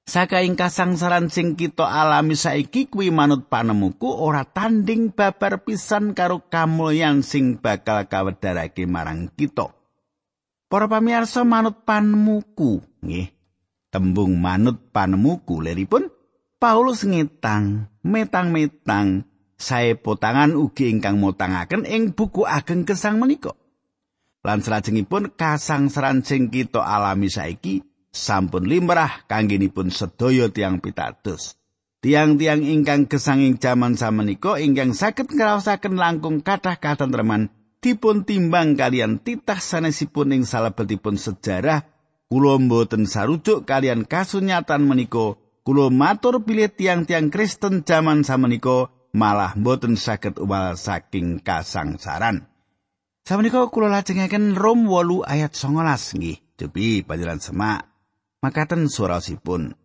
Saka 0.01 0.41
ing 0.41 0.57
kasangsaran 0.57 1.29
sing 1.29 1.53
kita 1.53 1.85
alami 1.85 2.33
saiki 2.33 2.89
kuwi 2.89 3.13
manut 3.13 3.47
panemuku 3.47 4.09
ora 4.09 4.41
tanding 4.43 5.13
babar 5.13 5.61
pisan 5.61 6.17
karo 6.17 6.49
kamulyan 6.49 7.21
sing 7.21 7.61
bakal 7.61 8.09
kawedarake 8.09 8.89
marang 8.89 9.29
kita. 9.37 9.69
Para 10.71 10.87
pamirsa 10.87 11.43
manut 11.45 11.83
panemuku, 11.85 12.81
nggih. 13.03 13.29
Tembung 13.91 14.39
manut 14.39 14.79
panemuku 14.95 15.59
leripun 15.59 16.07
Paulus 16.61 17.03
ngetang, 17.03 17.89
metang-metang, 18.05 19.25
sae 19.57 19.97
potangan 19.97 20.53
ugi 20.53 20.93
ingkang 20.93 21.17
motangaken 21.17 21.89
ing 21.89 22.13
buku 22.13 22.45
ageng 22.45 22.85
kesang 22.85 23.17
menika. 23.17 23.57
Lan 24.41 24.61
salajengipun 24.61 25.33
kasangsaran 25.37 26.25
sing 26.25 26.49
kita 26.53 26.81
alami 26.81 27.29
saiki 27.29 27.90
sampun 28.11 28.67
limrah 28.67 29.23
kanggenipun 29.25 29.89
sedaya 29.89 30.51
tiang 30.51 30.83
pitados. 30.83 31.55
Tiang-tiang 32.01 32.65
ingkang 32.65 33.07
gesanging 33.07 33.61
jaman 33.61 33.95
samenika 33.95 34.57
ingkang 34.57 34.91
saged 34.91 35.31
ngraosaken 35.31 35.95
langkung 35.95 36.41
kathah 36.41 36.75
katentreman 36.75 37.53
dipun 37.81 38.25
timbang 38.25 38.73
kalian 38.73 39.21
titah 39.21 39.57
sanesipun 39.57 40.33
ing 40.33 40.43
salebetipun 40.45 41.17
sejarah 41.17 41.85
kula 42.25 42.57
mboten 42.57 43.05
sarujuk 43.05 43.69
kalian 43.69 44.09
kasunyatan 44.09 44.81
menika 44.81 45.37
kula 45.61 45.93
matur 45.93 46.41
pilih 46.41 46.73
tiang-tiang 46.73 47.29
Kristen 47.29 47.85
jaman 47.85 48.25
samenika 48.25 48.89
malah 49.13 49.53
mboten 49.53 49.93
saged 49.93 50.41
uwal 50.41 50.73
saking 50.79 51.37
kasangsaran. 51.43 52.49
Samenika 53.21 53.69
kula 53.69 53.93
lajengaken 53.93 54.57
Rom 54.57 54.89
8 54.89 55.29
ayat 55.29 55.53
19 55.53 56.17
nggih. 56.17 56.37
Depi 56.57 57.05
panjenengan 57.05 57.41
semak. 57.41 57.90
Makaten 58.41 58.89
surasipun. 58.89 59.77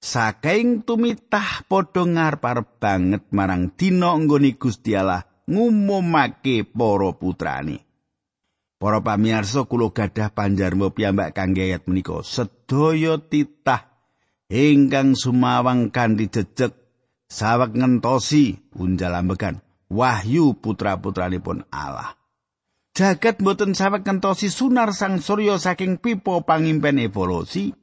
Saking 0.00 0.88
tumitah 0.88 1.68
padha 1.68 2.08
ngarep 2.08 2.80
banget 2.80 3.28
marang 3.28 3.76
dina 3.76 4.16
nggone 4.16 4.56
Gusti 4.56 4.96
Allah 4.96 5.20
ngumumake 5.44 6.64
para 6.64 7.12
putrane. 7.12 7.84
Para 8.80 9.04
pamirsa 9.04 9.68
kula 9.68 9.92
gadah 9.92 10.32
panjarma 10.32 10.96
piyambak 10.96 11.36
kangge 11.36 11.68
ayat 11.68 11.84
menika 11.84 12.24
sedaya 12.24 13.20
titah 13.20 13.84
ingkang 14.48 15.12
sumawang 15.12 15.92
kanthi 15.92 16.32
jejeg 16.32 16.72
saweg 17.28 17.76
ngentosi 17.76 18.72
unjal 18.80 19.12
ambekan 19.12 19.60
wahyu 19.92 20.56
putra-putranipun 20.56 21.68
Allah. 21.68 22.16
Jagat 22.94 23.42
boten 23.42 23.74
saweg 23.74 24.06
ngentosi 24.06 24.46
sunar 24.46 24.94
sang 24.94 25.18
surya 25.18 25.58
saking 25.58 25.98
pipa 25.98 26.46
pangimpen 26.46 27.02
evolusi. 27.02 27.74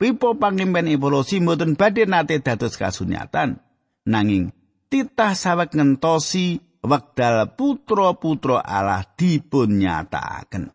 Pipa 0.00 0.32
pangimpen 0.32 0.88
evolusi 0.88 1.44
boten 1.44 1.76
badhe 1.76 2.08
nate 2.08 2.40
dados 2.40 2.80
kasunyatan 2.80 3.60
nanging 4.08 4.48
titah 4.88 5.36
saweg 5.36 5.76
ngentosi 5.76 6.56
wekdal 6.80 7.52
putra-putra 7.52 8.64
Allah 8.64 9.04
dipun 9.12 9.76
nyatakaken. 9.76 10.72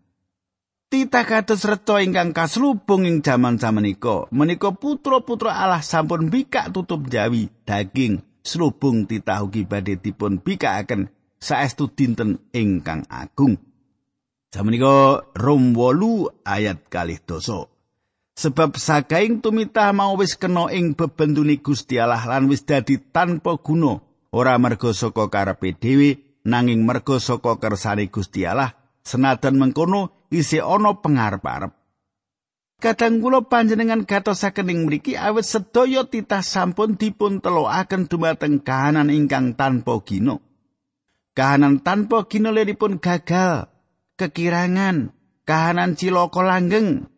Tita 0.86 1.26
kados 1.26 1.66
reca 1.66 2.06
ingkang 2.06 2.38
kaslubung 2.38 3.10
ing 3.10 3.26
jaman 3.26 3.58
samenika. 3.58 4.30
Menika 4.30 4.78
putra-putra 4.78 5.58
Allah 5.58 5.82
sampun 5.82 6.30
bikak 6.30 6.70
tutup 6.70 7.10
jawi 7.10 7.50
daging 7.66 8.22
slubung 8.46 9.10
titah 9.10 9.42
ugi 9.42 9.66
badhe 9.66 9.98
dipun 9.98 10.38
bikakaken 10.38 11.10
saestu 11.40 11.92
dinten 11.92 12.42
ingkang 12.52 13.06
agung. 13.08 13.60
Samenika 14.56 15.28
Rom 15.36 15.76
8 15.76 16.48
ayat 16.48 16.88
kalih 16.88 17.20
doso. 17.20 17.76
Sebab 18.36 18.76
sakaing 18.76 19.40
tumitah 19.40 19.96
mau 19.96 20.16
wis 20.20 20.36
kena 20.36 20.68
ing 20.72 20.96
bebenduni 20.96 21.60
Gusti 21.64 22.00
Allah 22.00 22.24
lan 22.24 22.52
wis 22.52 22.68
dadi 22.68 23.00
tanpa 23.00 23.56
guna 23.60 24.00
ora 24.36 24.60
merga 24.60 24.92
saka 24.92 25.32
karepe 25.32 25.72
dhewe 25.76 26.40
nanging 26.44 26.84
merga 26.84 27.16
saka 27.20 27.56
kersane 27.56 28.12
Gusti 28.12 28.44
Allah 28.44 28.76
senajan 29.08 29.56
mengkono 29.56 30.28
isih 30.32 30.68
ana 30.68 31.00
pangarep-arep. 31.00 31.72
Kadang 32.76 33.24
kula 33.24 33.48
panjenengan 33.48 34.04
gatosaken 34.04 34.68
ing 34.68 34.80
mriki 34.84 35.16
awit 35.16 35.48
sedaya 35.48 36.04
titah 36.04 36.44
sampun 36.44 37.00
dipun 37.00 37.40
telokaken 37.40 38.12
dumateng 38.12 38.60
kahanan 38.60 39.08
ingkang 39.16 39.56
tanpa 39.56 39.96
gino. 40.04 40.44
Kahanan 41.36 41.84
tanpa 41.84 42.32
gino 42.32 42.56
leripun 42.56 43.04
gagal, 43.04 43.68
kekirangan, 44.16 45.12
kahanan 45.44 46.00
cilaka 46.00 46.40
langgeng. 46.40 47.12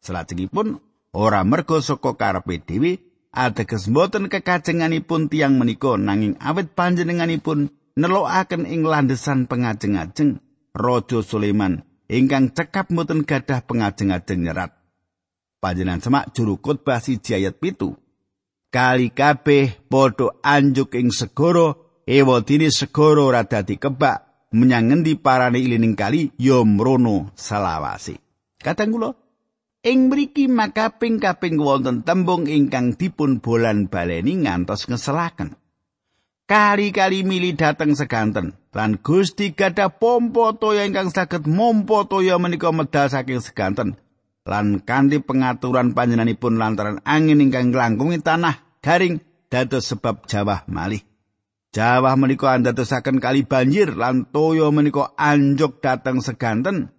Salajengipun 0.00 0.78
ora 1.10 1.42
merga 1.42 1.82
saka 1.82 2.14
karepe 2.14 2.62
dhewe 2.62 3.02
ateges 3.34 3.90
mboten 3.90 4.30
kekajenganipun 4.30 5.26
tiang 5.26 5.58
menika 5.58 5.98
nanging 5.98 6.38
awit 6.38 6.78
panjenenganipun 6.78 7.74
nelokaken 7.98 8.70
ing 8.70 8.86
landesan 8.86 9.50
pengajeng-ajeng 9.50 10.38
Raja 10.70 11.18
Sulaiman 11.26 11.82
ingkang 12.06 12.54
cekap 12.54 12.94
mboten 12.94 13.26
gadah 13.26 13.66
pengajeng-ajeng 13.66 14.46
nyerat. 14.46 14.72
Panjenengan 15.58 16.00
semak 16.00 16.32
juru 16.32 16.56
khotbah 16.62 17.02
siji 17.02 17.36
ayat 17.36 17.58
pitu. 17.58 17.98
kali 18.70 19.10
kabeh 19.10 19.74
padha 19.90 20.30
anjuk 20.46 20.94
ing 20.94 21.10
segara 21.10 21.74
ewadine 22.10 22.74
segara 22.74 23.22
ora 23.22 23.42
dadi 23.46 23.78
kebak 23.78 24.50
menyang 24.50 24.90
ngendi 24.90 25.14
parane 25.14 25.62
ilining 25.62 25.94
kali 25.94 26.34
ya 26.34 26.66
mrono 26.66 27.30
selawase 27.38 28.18
kadang 28.58 28.90
kula 28.90 29.10
ing 29.86 30.10
mriki 30.10 30.50
makaping 30.50 31.22
kaping 31.22 31.62
wonten 31.62 32.02
tembung 32.02 32.50
ingkang 32.50 32.98
dipun 32.98 33.38
bolan 33.38 33.86
baleni 33.86 34.42
ngantos 34.42 34.90
ngeselaken 34.90 35.54
kali-kali 36.50 37.22
mili 37.22 37.54
dateng 37.54 37.94
seganten 37.94 38.58
lan 38.74 38.98
Gusti 38.98 39.54
gadah 39.54 39.94
pompo 39.94 40.50
toya 40.58 40.82
ingkang 40.82 41.14
saged 41.14 41.46
mompo 41.46 42.10
toya 42.10 42.42
menika 42.42 42.74
medal 42.74 43.06
saking 43.06 43.38
seganten 43.38 43.94
lan 44.42 44.82
kanthi 44.82 45.22
pengaturan 45.22 45.94
panjenenganipun 45.94 46.58
lantaran 46.58 46.98
angin 47.06 47.38
ingkang 47.38 47.70
nglangkungi 47.70 48.18
tanah 48.18 48.82
garing 48.82 49.22
dados 49.46 49.90
sebab 49.90 50.26
jawah 50.26 50.66
malih. 50.66 51.09
Jawah 51.70 52.18
menika 52.18 52.50
andadosaken 52.50 53.22
kali 53.22 53.46
banjir 53.46 53.94
lan 53.94 54.26
toya 54.26 54.74
menika 54.74 55.14
anjuk 55.14 55.78
dateng 55.78 56.18
seganten. 56.18 56.90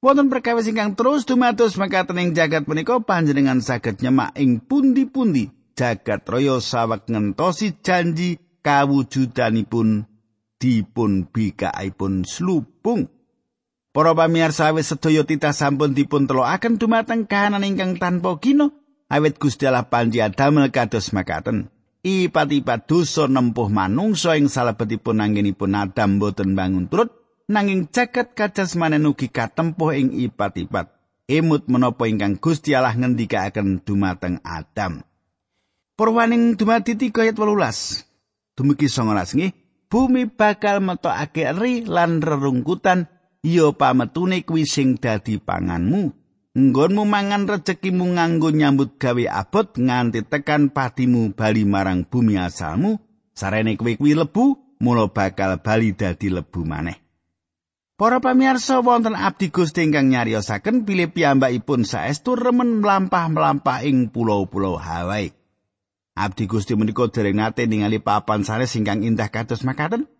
Wonten 0.00 0.32
perkawis 0.32 0.64
ingkang 0.66 0.96
terus 0.96 1.28
dumados 1.28 1.76
mekaten 1.76 2.16
ing 2.16 2.32
jagat 2.32 2.64
menika 2.64 2.98
panjenengan 3.04 3.60
saged 3.60 4.00
nyemak 4.00 4.32
ing 4.40 4.64
pundi-pundi 4.64 5.52
jagat 5.76 6.24
raya 6.24 6.56
sawek 6.58 7.04
ngentosi 7.06 7.84
janji 7.84 8.40
kawujudanipun 8.64 10.08
dipun 10.56 11.28
bikaipun 11.28 12.24
slupung. 12.24 13.12
Para 13.92 14.16
pamirsa 14.16 14.72
wis 14.72 14.88
sedaya 14.88 15.20
titah 15.28 15.52
sampun 15.52 15.92
dipun 15.92 16.24
telokaken 16.24 16.80
dumateng 16.80 17.28
kahanan 17.28 17.60
ingkang 17.60 18.00
tanpa 18.00 18.40
kino 18.40 18.72
awit 19.12 19.36
Gusti 19.36 19.68
Allah 19.68 19.84
panji 19.84 20.24
adamel 20.24 20.72
kados 20.72 21.12
Ipat-ipat 22.02 22.90
dosa 22.90 23.30
nempuh 23.30 23.70
manungsa 23.70 24.34
ing 24.34 24.50
salebetipun 24.50 25.22
anggenipun 25.22 25.70
Adam 25.78 26.18
boten 26.18 26.58
bangun 26.58 26.90
turut 26.90 27.14
nanging 27.46 27.94
jagat 27.94 28.34
kajasmanen 28.34 29.06
ugi 29.06 29.30
katempuh 29.30 29.94
ing 29.94 30.10
ipat-ipat. 30.10 30.90
Emut 31.30 31.70
menapa 31.70 32.10
ingkang 32.10 32.42
Gusti 32.42 32.74
Allah 32.74 32.98
ngendikaaken 32.98 33.86
dumateng 33.86 34.42
Adam. 34.42 35.06
Purwaning 35.94 36.58
dumadi 36.58 36.98
3 36.98 37.30
ayat 37.30 37.38
18. 37.38 38.58
Dumugi 38.58 38.90
19 38.90 39.38
nggih. 39.38 39.52
Bumi 39.86 40.26
bakal 40.26 40.82
metokake 40.82 41.54
ri 41.54 41.86
lan 41.86 42.18
rerungkutan 42.18 43.06
ya 43.46 43.70
pametune 43.70 44.42
kuwi 44.42 44.66
sing 44.66 44.98
dadi 44.98 45.38
panganmu 45.38 46.21
nggonmu 46.52 47.08
mangan 47.08 47.48
rezekimu 47.48 48.12
nganggo 48.12 48.52
nyambut 48.52 49.00
gawe 49.00 49.24
abot 49.24 49.72
nganti 49.72 50.20
tekan 50.28 50.68
patimu 50.68 51.32
bali 51.32 51.64
marang 51.64 52.04
bumi 52.04 52.36
asalmu 52.36 53.00
sarene 53.32 53.80
kuwi 53.80 53.96
kuwi 53.96 54.12
lebu 54.12 54.60
mula 54.84 55.08
bakal 55.08 55.56
bali 55.64 55.96
dadi 55.96 56.28
lebu 56.28 56.60
maneh 56.68 57.00
Para 58.02 58.18
pamirsa 58.18 58.82
wonten 58.82 59.14
abdi 59.14 59.54
Gusti 59.54 59.86
ingkang 59.86 60.10
nyariosaken 60.10 60.82
bilih 60.82 61.14
piyambakipun 61.14 61.86
saestu 61.86 62.34
remen 62.34 62.82
mlampah-mlampah 62.82 63.86
ing 63.86 64.10
pulau-pulau 64.10 64.74
Hawaii. 64.74 65.30
Abdi 66.18 66.50
Gusti 66.50 66.74
menika 66.74 67.06
dereng 67.06 67.38
nate 67.38 67.62
ningali 67.62 68.02
papan 68.02 68.42
sanes 68.42 68.74
ingkang 68.74 69.06
indah 69.06 69.30
kados 69.30 69.62
makaten. 69.62 70.10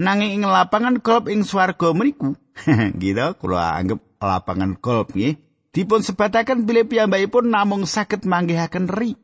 Nanging 0.00 0.40
ing 0.40 0.42
lapangan 0.48 1.04
golf 1.04 1.28
ing 1.28 1.44
swarga 1.44 1.92
mriku 1.92 2.32
gitu 3.00 3.36
kula 3.36 3.76
anggap 3.76 4.00
lapangan 4.16 4.80
golf 4.80 5.12
nggih 5.12 5.36
dipun 5.70 6.00
sebataken 6.00 6.64
bilih 6.64 6.88
piyambakipun 6.88 7.52
namung 7.52 7.86
saged 7.86 8.26
manggihaken 8.26 8.90
ri. 8.90 9.14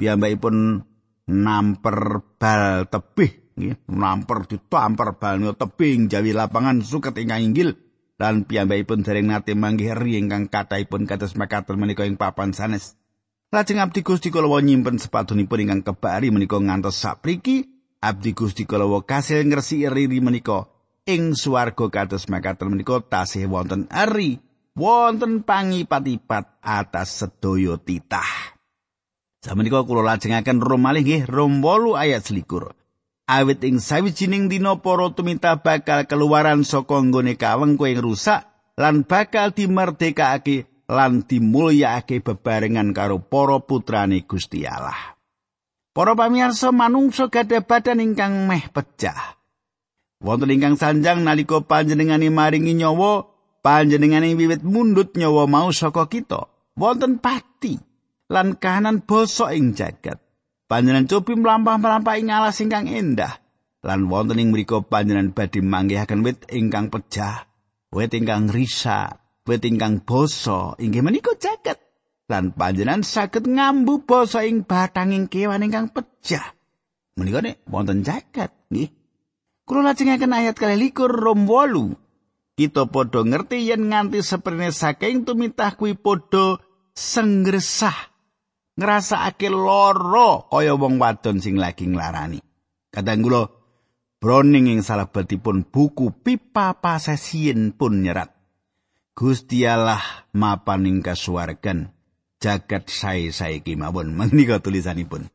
Piyambakipun 0.00 0.82
namper 1.28 2.24
bal 2.40 2.88
tebih 2.88 3.52
nggih 3.54 3.76
namper 3.90 4.48
ditamper 4.48 5.20
bal 5.20 5.36
tebing 5.54 6.08
jawi 6.08 6.32
lapangan 6.32 6.80
suket 6.82 7.14
ingkang 7.20 7.52
inggil 7.52 7.68
lan 8.18 8.48
piyambakipun 8.48 9.06
dereng 9.06 9.30
nate 9.30 9.54
manggih 9.54 9.94
ri 9.94 10.18
ingkang 10.18 10.50
kathahipun 10.50 11.06
kados 11.06 11.38
makaten 11.38 11.78
menika 11.78 12.08
ing 12.08 12.18
papan 12.18 12.50
sanes. 12.56 12.96
Lajeng 13.48 13.80
abdi 13.80 14.04
Gusti 14.04 14.28
kula 14.28 14.60
nyimpen 14.60 15.00
sepatunipun 15.00 15.68
ingkang 15.68 15.82
kebari 15.84 16.28
menika 16.28 16.60
ngantos 16.60 17.00
sapriki 17.00 17.77
abdi 17.98 18.34
Gusti 18.34 18.64
kalawa 18.64 19.02
kasil 19.02 19.42
ngresiki 19.46 19.90
riri 19.90 20.22
menika 20.22 20.70
ing 21.06 21.34
swarga 21.34 21.90
kados 21.90 22.30
makaten 22.30 22.70
menika 22.70 23.02
tasih 23.02 23.50
wonten 23.50 23.90
eri 23.90 24.38
wonten 24.78 25.42
pangipat-ipat 25.42 26.62
atas 26.62 27.24
sedaya 27.24 27.74
titah 27.80 28.58
Samenika 29.38 29.86
kula 29.86 30.02
lajengaken 30.02 30.58
rum 30.58 30.82
malih 30.82 31.06
nggih 31.06 31.22
rum 31.30 31.62
8 31.62 31.94
ayat 31.94 32.26
selikur. 32.26 32.74
Awit 33.30 33.62
ing 33.62 33.78
sawijining 33.78 34.50
dina 34.50 34.82
para 34.82 35.14
tumita 35.14 35.62
bakal 35.62 36.10
keluaran 36.10 36.66
saka 36.66 36.98
nggone 36.98 37.38
kawengku 37.38 37.86
ing 37.86 38.02
rusak 38.02 38.50
lan 38.74 39.06
bakal 39.06 39.54
dimerdekake 39.54 40.66
lan 40.90 41.22
dimulyakake 41.22 42.18
bebarengan 42.18 42.90
karo 42.90 43.22
para 43.22 43.62
putrane 43.62 44.26
Gusti 44.26 44.66
Allah. 44.66 45.17
Para 45.98 46.14
pamirsa 46.14 46.70
manungsa 46.70 47.26
gadah 47.26 47.66
badan 47.66 47.98
ingkang 47.98 48.46
meh 48.46 48.70
pecah. 48.70 49.34
Wonten 50.22 50.54
ingkang 50.54 50.78
sanjang 50.78 51.26
nalika 51.26 51.58
panjenengane 51.58 52.30
maringi 52.30 52.78
nyawa, 52.78 53.26
panjenengane 53.66 54.30
wiwit 54.38 54.62
mundut 54.62 55.18
nyawa 55.18 55.50
mau 55.50 55.74
saka 55.74 56.06
kita. 56.06 56.46
Wonten 56.78 57.18
pati 57.18 57.74
lan 58.30 58.54
kahanan 58.62 59.02
basa 59.02 59.50
ing 59.50 59.74
jagat. 59.74 60.22
Panjenengan 60.70 61.10
cobi 61.10 61.34
mlampah-mlampah 61.34 62.14
ing 62.14 62.30
alas 62.30 62.62
ingkang 62.62 62.86
endah. 62.86 63.42
Lan 63.82 64.06
wonten 64.06 64.38
ing 64.38 64.54
mriku 64.54 64.86
panjenengan 64.86 65.34
badhe 65.34 65.66
manggihaken 65.66 66.22
wit 66.22 66.46
ingkang 66.54 66.94
pecah, 66.94 67.50
wit 67.90 68.14
ingkang 68.14 68.46
risa, 68.54 69.18
wit 69.50 69.66
ingkang 69.66 70.06
basa 70.06 70.78
inggih 70.78 71.02
menika 71.02 71.34
jagat. 71.34 71.87
Lan 72.28 72.52
panjenengan 72.52 73.02
saged 73.02 73.48
ngambu 73.48 74.04
basa 74.04 74.44
ing 74.44 74.62
batanging 74.68 75.26
kewan 75.26 75.64
ingkang 75.64 75.88
pecah. 75.88 76.54
Menika 77.16 77.40
nek 77.40 77.64
wonten 77.66 78.04
jagat 78.04 78.52
nggih. 78.68 78.92
Kula 79.64 79.92
lajengaken 79.92 80.36
ayat 80.36 80.56
kali 80.56 80.76
likur 80.76 81.10
rom 81.10 81.48
wolu. 81.48 81.96
Kita 82.54 82.86
padha 82.86 83.24
ngerti 83.24 83.66
yen 83.66 83.90
nganti 83.90 84.20
seprene 84.20 84.70
saking 84.70 85.24
tumitah 85.24 85.74
kuwi 85.74 85.96
padha 85.96 86.60
sengresah. 86.94 87.96
Ngrasakake 88.78 89.50
lara 89.50 90.46
kaya 90.46 90.78
wong 90.78 91.02
wadon 91.02 91.42
sing 91.42 91.58
lagi 91.58 91.90
nglarani. 91.90 92.38
Kadang 92.94 93.26
kula 93.26 93.42
Browning 94.18 94.66
ing 94.66 94.82
salebetipun 94.82 95.70
buku 95.70 96.10
pipa 96.10 96.74
pasesien 96.82 97.70
pun 97.70 98.02
nyerat. 98.02 98.34
Gusti 99.14 99.62
Allah 99.62 100.02
mapaning 100.34 101.06
kasuwargan. 101.06 101.97
Jagat 102.38 102.86
sae-sae 102.86 103.60
iki 103.60 103.74
mawon 103.74 104.14
menika 104.18 104.62
tulisanipun. 104.62 105.26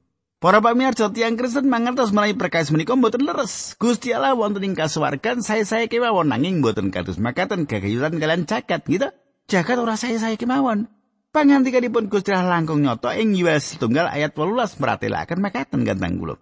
Para 0.44 0.60
pamirsa 0.60 1.08
tiyang 1.08 1.40
Kristen 1.40 1.72
mangertos 1.72 2.12
menawi 2.12 2.36
perkawis 2.36 2.68
menika 2.68 3.00
mboten 3.00 3.24
leres. 3.24 3.80
Gusti 3.80 4.12
Allah 4.12 4.36
wonten 4.36 4.68
ing 4.68 4.76
kasuwargan 4.76 5.40
sae-sae 5.40 5.88
kemawon 5.88 6.28
nanging 6.28 6.60
mboten 6.60 6.92
kados 6.92 7.16
makaten 7.16 7.64
gagayutan 7.64 8.20
kalian 8.20 8.44
jagat 8.44 8.84
gitu. 8.84 9.08
Jagat 9.48 9.80
ora 9.80 9.96
sae-sae 9.96 10.36
kemawon. 10.36 10.92
Pangantikanipun 11.32 12.12
Gusti 12.12 12.36
Allah 12.36 12.60
langkung 12.60 12.84
nyoto 12.84 13.16
ing 13.16 13.40
Yudas 13.40 13.80
tunggal 13.80 14.12
ayat 14.12 14.36
18 14.36 14.84
meratelaken 14.84 15.40
makaten 15.40 15.88
ganteng 15.88 16.20
kula. 16.20 16.36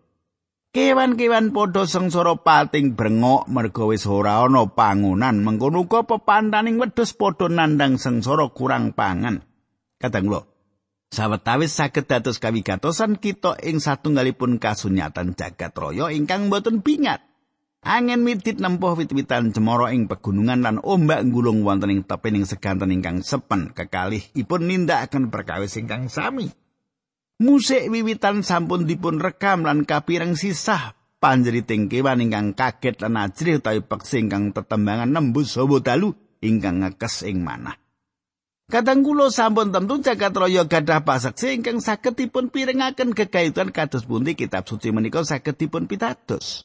Kewan-kewan 0.74 1.54
padha 1.54 1.86
sengsara 1.86 2.42
pating 2.42 2.98
brengok 2.98 3.46
merga 3.54 3.86
wis 3.86 4.10
ora 4.10 4.42
ana 4.42 4.66
pangunan 4.66 5.46
mengkono 5.46 5.86
uga 5.86 6.10
pepantaning 6.10 6.82
wedhus 6.82 7.14
padha 7.14 7.54
nandang 7.54 8.02
sengsara 8.02 8.50
kurang 8.50 8.98
pangan. 8.98 9.46
Kadang 10.02 10.26
kula 10.26 10.51
Sawetawis 11.12 11.76
saged 11.76 12.08
dados 12.08 12.40
kawigatosan 12.40 13.20
kita 13.20 13.60
ing 13.60 13.84
satunggalipun 13.84 14.64
kasunyatan 14.64 15.36
jagat 15.36 15.76
raya 15.76 16.08
ingkang 16.08 16.48
boten 16.48 16.80
bingat. 16.80 17.20
Angin 17.84 18.24
midit 18.24 18.64
nempuh 18.64 18.96
wit-witan 18.96 19.52
cemara 19.52 19.92
ing 19.92 20.08
pegunungan 20.08 20.64
lan 20.64 20.80
ombak 20.80 21.28
nggulung 21.28 21.68
wonten 21.68 21.92
ing 21.92 22.02
tepining 22.08 22.48
seganten 22.48 22.96
ingkang 22.96 23.28
sepen 23.28 23.76
kekalih 23.76 24.24
ipun 24.40 24.72
nindakaken 24.72 25.28
perkawis 25.28 25.76
ingkang 25.76 26.08
sami. 26.08 26.48
Musik 27.44 27.92
wiwitan 27.92 28.40
sampun 28.48 28.88
dipun 28.88 29.20
rekam 29.20 29.68
lan 29.68 29.84
kapireng 29.84 30.40
sisah 30.40 30.96
panjeriting 31.20 31.92
kewan 31.92 32.24
ingkang 32.24 32.56
kaget 32.56 33.04
lan 33.04 33.20
ajrih 33.20 33.60
utawi 33.60 33.84
peksi 33.84 34.32
ingkang 34.32 34.56
tetembangan 34.56 35.12
nembus 35.12 35.60
sawa 35.60 35.84
dalu 35.84 36.16
ingkang 36.40 36.88
ngekes 36.88 37.28
ing 37.28 37.44
manah. 37.44 37.76
Kadang 38.72 39.04
kula 39.04 39.28
sampun 39.28 39.76
tentu 39.76 40.00
jagat 40.00 40.32
raya 40.32 40.64
gadah 40.64 41.04
pasaksi 41.04 41.60
ingkang 41.60 41.84
saged 41.84 42.16
dipun 42.16 42.48
pirengaken 42.48 43.12
gegayutan 43.12 43.68
kados 43.68 44.08
pundi 44.08 44.32
kitab 44.32 44.64
suci 44.64 44.96
menika 44.96 45.28
saged 45.28 45.60
dipun 45.60 45.92
pitados. 45.92 46.64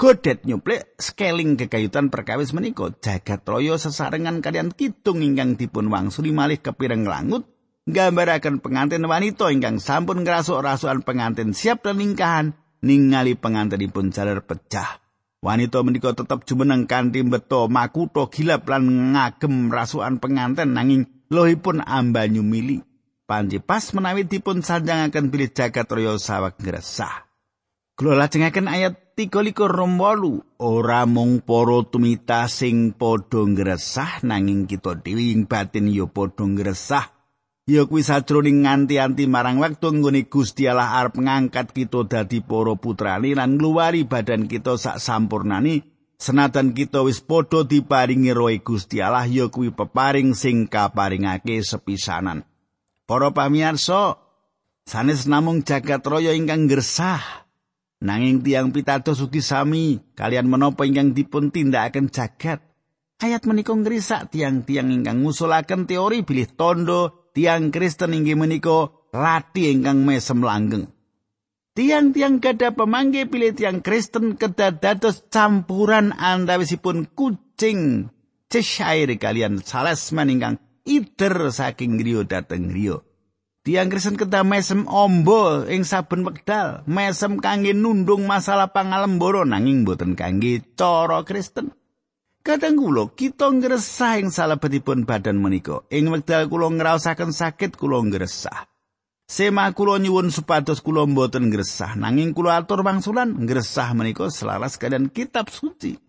Godet 0.00 0.48
nyuplik 0.48 0.88
scaling 0.96 1.60
gegayutan 1.60 2.08
perkawis 2.08 2.56
menika 2.56 2.88
jagat 3.04 3.44
raya 3.44 3.76
sesarengan 3.76 4.40
kalian 4.40 4.72
kidung 4.72 5.20
ingkang 5.20 5.60
dipun 5.60 5.92
wangsuli 5.92 6.32
malih 6.32 6.64
kepireng 6.64 7.04
langut 7.04 7.44
nggambaraken 7.84 8.64
pengantin 8.64 9.04
wanita 9.04 9.52
ingkang 9.52 9.84
sampun 9.84 10.24
ngrasuk 10.24 10.64
rasukan 10.64 11.04
pengantin 11.04 11.52
siap 11.52 11.84
lan 11.84 12.00
ningkahan 12.00 12.56
ningali 12.80 13.36
pengantinipun 13.36 14.16
jaler 14.16 14.40
pecah. 14.40 15.04
Wanita 15.44 15.84
menika 15.84 16.16
tetep 16.16 16.48
jumeneng 16.48 16.88
kanthi 16.88 17.20
beto 17.20 17.68
makuto 17.68 18.32
gilap 18.32 18.64
lan 18.64 19.12
ngagem 19.12 19.68
rasukan 19.68 20.24
pengantin 20.24 20.72
nanging 20.72 21.17
lohipun 21.32 21.84
ambanyu 21.84 22.42
mili. 22.44 22.80
Panji 23.28 23.60
pas 23.60 23.84
menawi 23.92 24.24
dipun 24.24 24.64
sanjangaken 24.64 25.28
bilih 25.28 25.52
jagat 25.52 25.84
raya 25.92 26.16
saweg 26.16 26.56
ngresah. 26.64 27.28
Kula 27.92 28.16
lajengaken 28.16 28.72
ayat 28.72 29.18
13 29.20 29.52
rombolu 29.68 30.40
ora 30.62 31.04
mung 31.04 31.44
para 31.44 31.84
tumita 31.84 32.48
sing 32.48 32.96
padha 32.96 33.44
ngresah 33.44 34.24
nanging 34.24 34.64
kita 34.64 34.96
dhewe 34.96 35.34
ing 35.34 35.44
batin 35.44 35.92
ya 35.92 36.08
padha 36.08 36.48
ngresah. 36.48 37.04
Ya 37.68 37.84
kuwi 37.84 38.00
sajroning 38.00 38.64
nganti-anti 38.64 39.28
marang 39.28 39.60
wektu 39.60 39.92
nggone 39.92 40.24
Gusti 40.24 40.64
Allah 40.64 40.96
arep 40.96 41.20
ngangkat 41.20 41.76
kita 41.76 42.08
dadi 42.08 42.40
para 42.40 42.80
putrane 42.80 43.36
lan 43.36 43.60
ngluwari 43.60 44.08
badan 44.08 44.48
kita 44.48 44.80
sak 44.80 44.96
sampurnane 44.96 45.97
senajan 46.18 46.74
kita 46.74 47.06
wis 47.06 47.22
padha 47.22 47.62
diparingi 47.62 48.34
roh 48.34 48.50
Gusti 48.58 48.98
Allah 48.98 49.24
ya 49.24 49.46
kuwi 49.46 49.70
peparing 49.70 50.34
sing 50.34 50.66
kaparingake 50.66 51.62
sepisanan. 51.62 52.44
Para 53.08 53.32
pamirsa, 53.32 54.20
sanes 54.84 55.24
namung 55.24 55.64
jagat 55.64 56.04
raya 56.04 56.36
ingkang 56.36 56.68
gersah. 56.68 57.48
Nanging 57.98 58.46
tiang 58.46 58.70
pitados 58.70 59.18
ugi 59.18 59.42
sami 59.42 59.98
kalian 60.14 60.46
menapa 60.46 60.86
ingkang 60.86 61.16
dipun 61.16 61.50
tindakaken 61.50 62.12
jagat. 62.12 62.62
Ayat 63.18 63.42
menika 63.50 63.74
ngrisak 63.74 64.30
tiang-tiang 64.30 64.94
ingkang 64.94 65.26
ngusulaken 65.26 65.90
teori 65.90 66.22
bilih 66.22 66.54
tondo 66.54 67.30
tiang 67.34 67.74
Kristen 67.74 68.14
inggih 68.14 68.38
menika 68.38 68.94
lati 69.10 69.74
ingkang 69.74 70.06
mesem 70.06 70.38
langgeng. 70.38 70.86
Tiang-tiang 71.78 72.42
gada 72.42 72.74
pemanggi 72.74 73.22
pilih 73.22 73.54
tiang 73.54 73.86
Kristen 73.86 74.34
kedadados 74.34 75.22
campuran 75.30 76.10
antawisipun 76.10 77.06
kucing 77.14 78.10
Cheshire 78.50 79.14
kalian 79.14 79.62
salesman 79.62 80.26
ingkang 80.26 80.56
ider 80.82 81.54
saking 81.54 81.94
griya 82.02 82.26
dhateng 82.26 82.74
griya. 82.74 82.98
Tiang 83.62 83.94
Kristen 83.94 84.18
kedah 84.18 84.42
mesem 84.42 84.90
ombo 84.90 85.62
ing 85.70 85.86
saben 85.86 86.26
wekdal, 86.26 86.82
mesem 86.90 87.38
kangge 87.38 87.70
nundung 87.78 88.26
masalah 88.26 88.74
pangalembara 88.74 89.46
nanging 89.46 89.86
boten 89.86 90.18
kangge 90.18 90.66
cara 90.74 91.22
Kristen. 91.22 91.70
Kadang 92.42 92.74
kula 92.74 93.14
kita 93.14 93.54
ngresah 93.54 94.18
ing 94.18 94.34
salebetipun 94.34 95.06
badan 95.06 95.38
menika. 95.38 95.86
Ing 95.94 96.10
wekdal 96.10 96.50
kula 96.50 96.74
ngraosaken 96.74 97.30
sakit 97.30 97.78
kula 97.78 98.02
ngresah. 98.02 98.66
Sema 99.28 99.68
kula 99.76 100.00
nyuwun 100.00 100.32
supados 100.32 100.80
kula 100.80 101.04
boten 101.04 101.52
ngresah 101.52 102.00
nanging 102.00 102.32
kula 102.32 102.64
atur 102.64 102.80
wangsulan 102.80 103.36
ngresah 103.36 103.92
menika 103.92 104.32
selaras 104.32 104.80
kalian 104.80 105.12
kitab 105.12 105.52
suci. 105.52 106.00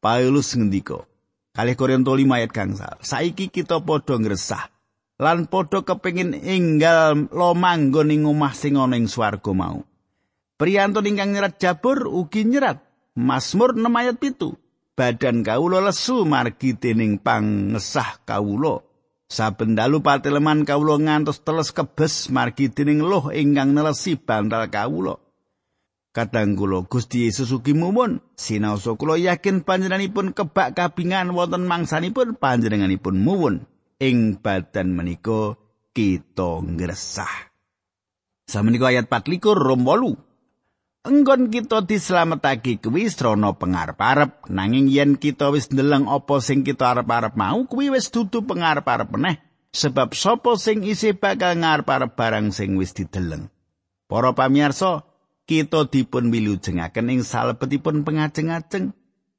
Paulus 0.00 0.56
ngendika, 0.56 1.04
Kalih 1.52 1.76
Korinto 1.76 2.16
5 2.16 2.24
ayat 2.32 2.56
gangsal. 2.56 2.96
Saiki 3.04 3.52
kita 3.52 3.84
padha 3.84 4.16
ngresah 4.16 4.72
lan 5.20 5.52
padha 5.52 5.84
kepengin 5.84 6.32
enggal 6.32 7.28
lo 7.28 7.52
ing 7.52 8.24
omah 8.24 8.56
sing 8.56 8.80
ana 8.80 8.96
ing 8.96 9.04
swarga 9.04 9.52
mau. 9.52 9.84
Priyantun 10.56 11.12
ingkang 11.12 11.36
nyerat 11.36 11.60
Jabur 11.60 12.08
ugi 12.08 12.48
nyerat 12.48 12.80
Mazmur 13.20 13.76
6 13.76 13.84
ayat 13.84 14.16
pitu. 14.16 14.56
Badan 14.96 15.44
kawula 15.44 15.84
lesu 15.84 16.24
margi 16.24 16.72
dening 16.72 17.20
pangesah 17.20 18.16
kawula. 18.24 18.80
Saben 19.26 19.74
dalu 19.74 20.06
pateleman 20.06 20.62
kawula 20.62 21.02
ngantos 21.02 21.42
teles 21.42 21.74
kebes 21.74 22.30
margi 22.30 22.70
dening 22.70 23.02
loh 23.02 23.34
ingkang 23.34 23.74
nelesi 23.74 24.14
bantal 24.14 24.70
kawula. 24.70 25.18
Kadang 26.14 26.56
kula 26.56 26.86
Gusti 26.88 27.28
Yesus 27.28 27.52
ugi 27.52 27.76
mumun 27.76 28.24
sinaosa 28.40 28.96
kula 28.96 29.20
yakin 29.20 29.66
panjenenganipun 29.66 30.32
kebak 30.32 30.72
kabingan 30.72 31.36
wonten 31.36 31.68
mangsanipun 31.68 32.40
panjenenganipun 32.40 33.20
muwun 33.20 33.68
ing 34.00 34.40
badan 34.40 34.96
menika 34.96 35.60
kita 35.92 36.64
ngresah. 36.64 37.52
Samenika 38.46 38.94
ayat 38.94 39.10
24 39.12 39.58
rom 39.58 39.82
8. 39.84 40.25
Enggon 41.06 41.54
kita 41.54 41.86
dislametake 41.86 42.82
kuwi 42.82 43.06
srana 43.06 43.54
pengarep-arep. 43.54 44.50
Nanging 44.50 44.90
yen 44.90 45.14
kita 45.14 45.54
wis 45.54 45.70
ndeleng 45.70 46.10
apa 46.10 46.42
sing 46.42 46.66
kita 46.66 46.98
arep-arep 46.98 47.38
mau 47.38 47.62
kuwi 47.62 47.94
wis 47.94 48.10
dudu 48.10 48.42
pengarep-arep 48.42 49.06
meneh. 49.14 49.38
Sebab 49.70 50.18
sapa 50.18 50.58
sing 50.58 50.82
isih 50.82 51.14
bakal 51.14 51.62
ngarep-arep 51.62 52.10
barang 52.18 52.50
sing 52.50 52.74
wis 52.74 52.90
dideleng. 52.90 53.46
Para 54.10 54.34
pamirsa, 54.34 55.06
kita 55.46 55.86
dipun 55.86 56.26
milujengaken 56.26 57.06
ing 57.14 57.22
salebetipun 57.22 58.02
pengajeng-ajeng. 58.02 58.90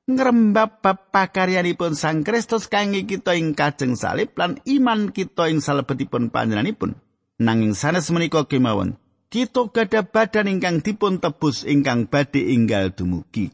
Ngrembab 0.08 0.80
bab 0.80 1.12
pakaryanipun 1.12 2.00
Sang 2.00 2.24
Kristus 2.24 2.72
kangge 2.72 3.04
kita 3.04 3.36
ing 3.36 3.52
kajeng 3.52 4.00
salib 4.00 4.32
lan 4.40 4.56
iman 4.64 5.12
kita 5.12 5.52
ing 5.52 5.60
salebetipun 5.60 6.32
panjenenganipun. 6.32 6.96
Nanging 7.44 7.76
sanes 7.76 8.08
menika 8.08 8.48
kemawon 8.48 8.96
kita 9.28 9.70
gada 9.72 10.02
badan 10.04 10.48
ingkang 10.48 10.80
dipun 10.84 11.20
tebus 11.20 11.68
ingkang 11.68 12.08
badhe 12.08 12.54
inggal 12.54 12.92
dumugi 12.92 13.52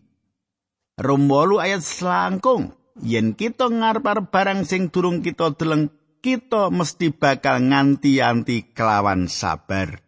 Rom 0.97 1.25
ayat 1.57 1.81
selangkung 1.81 2.77
yen 3.01 3.33
kita 3.33 3.69
ngarep 3.69 4.29
barang 4.29 4.63
sing 4.69 4.93
durung 4.93 5.25
kita 5.25 5.57
deleng 5.57 5.89
kita 6.21 6.69
mesti 6.69 7.11
bakal 7.11 7.59
nganti-anti 7.59 8.71
kelawan 8.71 9.25
sabar 9.25 10.03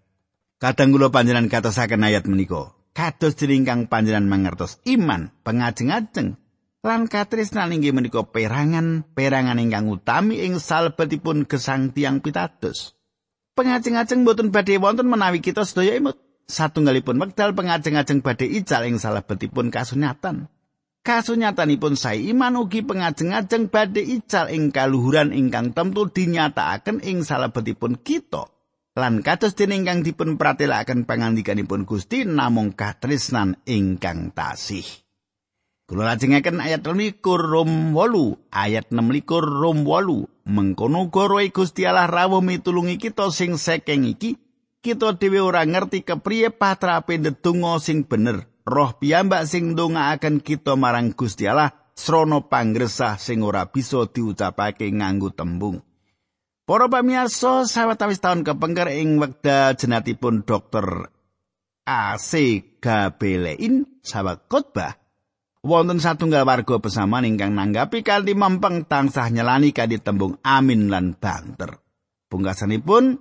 Kadang 0.56 0.96
kula 0.96 1.12
panjenengan 1.12 1.52
katosaken 1.52 2.08
ayat 2.08 2.26
menika. 2.32 2.72
Kados 2.96 3.36
dening 3.36 3.68
panjenengan 3.92 4.26
mangertos 4.26 4.80
iman, 4.88 5.28
pengajeng-ajeng 5.44 6.40
lan 6.80 7.12
katresnan 7.12 7.76
inggih 7.76 7.92
menika 7.92 8.24
perangan, 8.24 9.04
perangan 9.14 9.60
ingkang 9.60 9.92
utami 9.92 10.42
ing 10.48 10.64
salebetipun 10.64 11.44
gesang 11.44 11.92
tiang 11.92 12.24
pitados. 12.24 12.95
Pengajeng-ajeng 13.56 14.28
boten 14.28 14.52
badhe 14.52 14.76
wonten 14.78 15.08
menawi 15.08 15.40
kita 15.40 15.64
sedaya 15.64 15.96
imut. 15.96 16.20
Satunggalipun 16.46 17.18
wekdal 17.18 17.58
pengajeng-ajeng 17.58 18.22
badhe 18.22 18.46
ical 18.46 18.86
ing 18.86 19.02
salebetipun 19.02 19.74
kasunyatan. 19.74 20.52
Kasunyatanipun 21.02 21.98
sae 21.98 22.22
iman 22.36 22.60
ugi 22.60 22.86
pengajeng-ajeng 22.86 23.72
badhe 23.72 24.04
ical 24.04 24.52
ing 24.52 24.70
kaluhuran 24.70 25.34
ingkang 25.34 25.74
temtu 25.74 26.06
dinyatakaken 26.12 27.02
ing 27.02 27.26
salebetipun 27.26 27.98
kita. 27.98 28.52
lan 28.96 29.20
kados 29.20 29.60
dene 29.60 29.76
ingkang 29.76 30.08
dipun 30.08 30.40
pratelakaken 30.40 31.04
pangandikanipun 31.04 31.84
Gusti 31.84 32.24
namung 32.24 32.72
katresnan 32.72 33.60
ingkang 33.68 34.32
tasih. 34.32 35.05
Kula 35.86 36.18
lajengaken 36.18 36.66
ayat 36.66 36.82
12 36.82 37.22
Rom 37.22 37.94
8, 37.94 38.50
ayat 38.50 38.90
16 38.90 39.22
Rom 39.38 39.86
8. 39.86 40.50
Mengkono 40.50 41.14
goro 41.14 41.38
Gusti 41.54 41.86
Allah 41.86 42.10
rawuh 42.10 42.42
mitulungi 42.42 42.98
kita 42.98 43.30
sing 43.30 43.54
sekeng 43.54 44.02
iki, 44.10 44.34
kita 44.82 45.14
dhewe 45.14 45.46
ora 45.46 45.62
ngerti 45.62 46.02
kepriye 46.02 46.50
patrape 46.50 47.22
ndedonga 47.22 47.78
sing 47.78 48.02
bener. 48.02 48.50
Roh 48.66 48.98
piyambak 48.98 49.46
sing 49.46 49.78
ndongaaken 49.78 50.42
kita 50.42 50.74
marang 50.74 51.14
Gusti 51.14 51.46
Allah 51.46 51.70
srana 51.94 52.42
panggresah 52.42 53.22
sing 53.22 53.46
ora 53.46 53.70
bisa 53.70 54.10
diucapake 54.10 54.90
nganggo 54.90 55.38
tembung. 55.38 55.86
Para 56.66 56.90
pamirsa, 56.90 57.70
sawetawis 57.70 58.26
taun 58.26 58.42
kepengker 58.42 58.90
ing 58.90 59.22
wekdal 59.22 59.78
jenatipun 59.78 60.50
Dr. 60.50 61.14
AC 61.86 62.32
Gabelein 62.82 64.02
sawet 64.02 64.50
khotbah 64.50 65.05
wonten 65.66 65.98
satunggal 65.98 66.46
warga 66.46 66.78
besamaan 66.78 67.26
ingkang 67.26 67.58
nanggapi 67.58 68.06
kanthi 68.06 68.38
mempeng 68.38 68.86
tansah 68.86 69.34
nyelani 69.34 69.74
kanthi 69.74 69.98
tembung 69.98 70.38
amin 70.46 70.94
lan 70.94 71.18
banter. 71.18 71.82
Pungkasanipun 72.30 73.18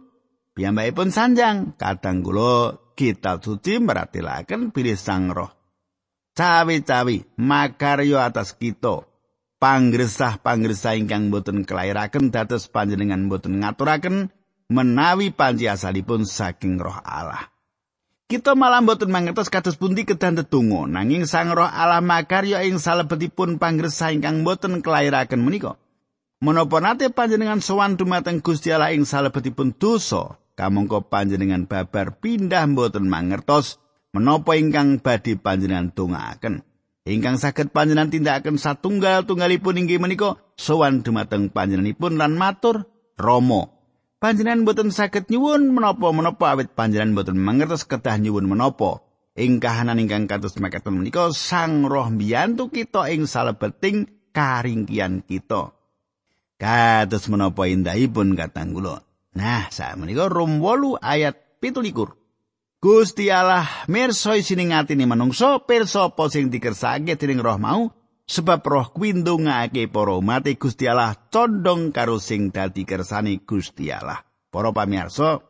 piyambakipun 0.53 1.09
sanjang 1.09 1.73
kadang 1.81 2.21
kula 2.21 2.77
kita 2.93 3.41
suci 3.41 3.81
meratilaken 3.81 4.71
pilih 4.71 5.01
sang 5.01 5.33
roh. 5.33 5.51
Cawi-cawi 6.37 7.41
makaryo 7.41 8.21
atas 8.21 8.59
kita 8.59 9.07
panggresah-panggresah 9.63 10.99
ingkang 10.99 11.33
boten 11.33 11.65
kelairaken 11.65 12.29
dados 12.29 12.69
panjenengan 12.69 13.31
boten 13.31 13.63
ngaturaken 13.65 14.29
menawi 14.69 15.31
panci 15.31 15.71
asalipun 15.71 16.29
saking 16.29 16.77
roh 16.77 16.99
Allah. 17.01 17.54
Kita 18.25 18.57
malah 18.57 18.81
boten 18.81 19.13
mangertos 19.13 19.53
kados 19.53 19.77
pundi 19.77 20.09
kedah 20.09 20.41
tetunggo 20.41 20.89
nanging 20.89 21.29
Sang 21.29 21.53
Roh 21.53 21.69
Allah 21.69 22.01
makarya 22.01 22.65
ing 22.65 22.81
salebetipun 22.81 23.61
panggresah 23.61 24.17
ingkang 24.17 24.49
boten 24.49 24.81
kelairaken 24.81 25.45
menika. 25.45 25.77
Menapa 26.41 26.81
nate 26.81 27.13
panjenengan 27.13 27.61
sowan 27.61 28.01
dumateng 28.01 28.41
Gusti 28.41 28.73
Allah 28.73 28.97
ing 28.97 29.05
salebetipun 29.05 29.77
dosa, 29.77 30.41
kamangka 30.57 31.05
panjenengan 31.05 31.69
babar 31.69 32.17
pindah 32.17 32.65
boten 32.73 33.13
mangertos 33.13 33.77
menapa 34.17 34.57
ingkang 34.57 35.05
badhe 35.05 35.37
panjenengan 35.37 35.93
dongaaken. 35.93 36.65
ingkang 37.05 37.37
saged 37.37 37.77
panjenengan 37.77 38.09
tindakaken 38.09 38.57
satunggal 38.57 39.29
tunggalipun 39.29 39.77
inggih 39.77 40.01
menika 40.01 40.41
sowan 40.57 41.05
dumateng 41.05 41.53
panjenenganipun 41.53 42.17
lan 42.17 42.41
matur 42.41 42.89
Rama 43.21 43.74
Panjenengan 44.25 44.65
boten 44.65 44.89
saged 44.89 45.29
nyuwun 45.29 45.77
menapa-menapa 45.77 46.57
awit 46.57 46.73
panjenengan 46.73 47.13
boten 47.13 47.37
mangertos 47.37 47.85
kedah 47.85 48.17
nyuwun 48.17 48.49
menapa. 48.49 49.05
Ing 49.37 49.61
kahanan 49.61 50.01
ingkang 50.01 50.25
kados 50.25 50.57
mekaten 50.57 50.97
menika 50.97 51.29
Sang 51.37 51.85
Roh 51.85 52.09
mbiyantu 52.09 52.73
kita 52.73 53.13
ing 53.13 53.29
salebeting 53.29 54.09
karingkian 54.33 55.21
kita. 55.29 55.77
Kados 56.57 57.29
menapa 57.29 57.69
indahipun 57.69 58.33
katang 58.33 58.73
kula. 58.73 59.05
Nah, 59.37 59.69
sak 59.69 60.01
menika 60.01 60.33
Rom 60.33 60.57
8 60.57 61.05
ayat 61.05 61.61
17. 61.61 61.93
Gusti 62.81 63.29
Allah 63.29 63.69
mirsa 63.93 64.41
isining 64.41 64.73
atine 64.73 65.05
manungsa 65.05 65.61
pirsa 65.69 66.09
apa 66.09 66.33
sing 66.33 66.49
dikersake 66.49 67.13
dening 67.21 67.45
Roh 67.45 67.61
mau 67.61 67.93
sebab 68.25 68.65
roh 68.65 68.87
kuwi 68.93 69.13
ndongake 69.21 69.89
para 69.93 70.17
umat 70.17 70.49
Gusti 70.57 70.89
Allah 70.89 71.13
condong 71.29 71.93
karo 71.93 72.17
sing 72.17 72.49
dadi 72.49 72.89
kersane 72.89 73.45
Gusti 73.45 73.93
Allah. 73.93 74.25
Para 74.49 74.71
pamirsa, 74.71 75.43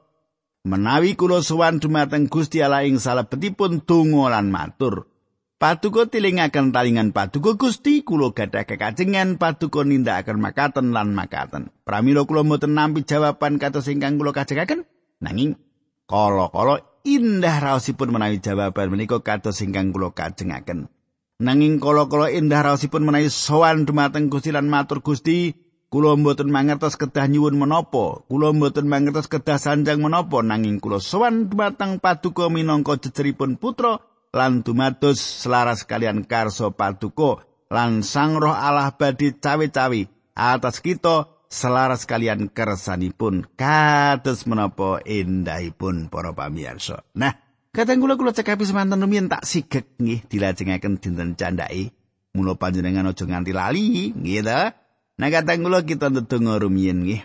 menawi 0.64 1.12
kula 1.12 1.44
sowan 1.44 1.76
dumateng 1.76 2.26
Gusti 2.26 2.64
Allah 2.64 2.88
ing 2.88 2.96
salebetipun 2.96 3.84
donga 3.84 4.32
lan 4.32 4.48
matur, 4.48 5.12
paduka 5.60 6.08
tilingaken 6.08 6.72
talingan 6.72 7.12
paduka 7.12 7.52
Gusti 7.60 8.00
kula 8.00 8.32
gadah 8.32 8.64
kekajengan 8.64 9.36
paduka 9.36 9.84
nindakaken 9.84 10.40
makaten 10.40 10.96
lan 10.96 11.12
makaten. 11.12 11.68
Pramila 11.84 12.24
kula 12.24 12.48
mboten 12.48 12.72
nampi 12.72 13.04
jawaban 13.04 13.60
kados 13.60 13.92
ingkang 13.92 14.16
kula 14.16 14.32
kajengaken, 14.32 14.88
nanging 15.20 15.60
kala-kala 16.08 16.80
indah 17.04 17.60
raosipun 17.60 18.08
menawi 18.08 18.40
jawaban 18.40 18.88
menika 18.88 19.20
kados 19.20 19.60
ingkang 19.60 19.92
kula 19.92 20.16
kajengaken. 20.16 20.88
Nanging 21.42 21.82
kala-kala 21.82 22.30
indah 22.30 22.62
raosipun 22.62 23.02
menawi 23.02 23.26
sowan 23.26 23.82
dumateng 23.82 24.30
Gusti 24.30 24.54
lan 24.54 24.70
matur 24.70 25.02
Gusti, 25.02 25.50
kula 25.90 26.14
mboten 26.14 26.46
mangertos 26.46 26.94
kedah 26.94 27.26
nyuwun 27.26 27.58
menapa, 27.58 28.22
kula 28.30 28.54
mboten 28.54 28.86
mangertos 28.86 29.26
kedah 29.26 29.58
sanjang 29.58 29.98
menapa 29.98 30.46
nanging 30.46 30.78
kula 30.78 31.02
sowan 31.02 31.50
dumateng 31.50 31.98
paduka 31.98 32.46
minangka 32.46 33.02
jejeripun 33.02 33.58
putra 33.58 33.98
lan 34.30 34.62
dumados 34.62 35.18
selaras 35.18 35.82
kalian 35.82 36.22
karso 36.22 36.70
paduka 36.70 37.42
lan 37.66 38.06
Sang 38.06 38.38
Roh 38.38 38.54
Allah 38.54 38.94
badhe 38.94 39.34
cawe-cawe 39.34 40.02
atas 40.38 40.78
kita 40.78 41.30
selaras 41.50 42.06
kalian 42.06 42.50
kersanipun 42.50 43.46
kados 43.58 44.46
menapa 44.46 45.02
indahipun 45.06 46.10
para 46.10 46.34
pamirsa. 46.34 47.06
Nah, 47.14 47.43
Kadang 47.74 47.98
kula 47.98 48.14
kula 48.14 48.30
cekapi 48.30 48.62
semanten 48.62 49.02
rumiyin 49.02 49.26
tak 49.26 49.42
sigek 49.42 49.98
nggih 49.98 50.30
dilajengaken 50.30 51.02
dinten 51.02 51.34
candhake. 51.34 51.90
Mula 52.38 52.54
panjenengan 52.54 53.10
aja 53.10 53.26
nganti 53.26 53.50
lali, 53.50 54.14
nggih 54.14 54.46
ta? 54.46 54.78
Nah 55.18 55.28
kadang 55.34 55.66
kula 55.66 55.82
kita 55.82 56.06
ndedonga 56.06 56.62
rumiyin 56.62 57.02
nggih. 57.02 57.22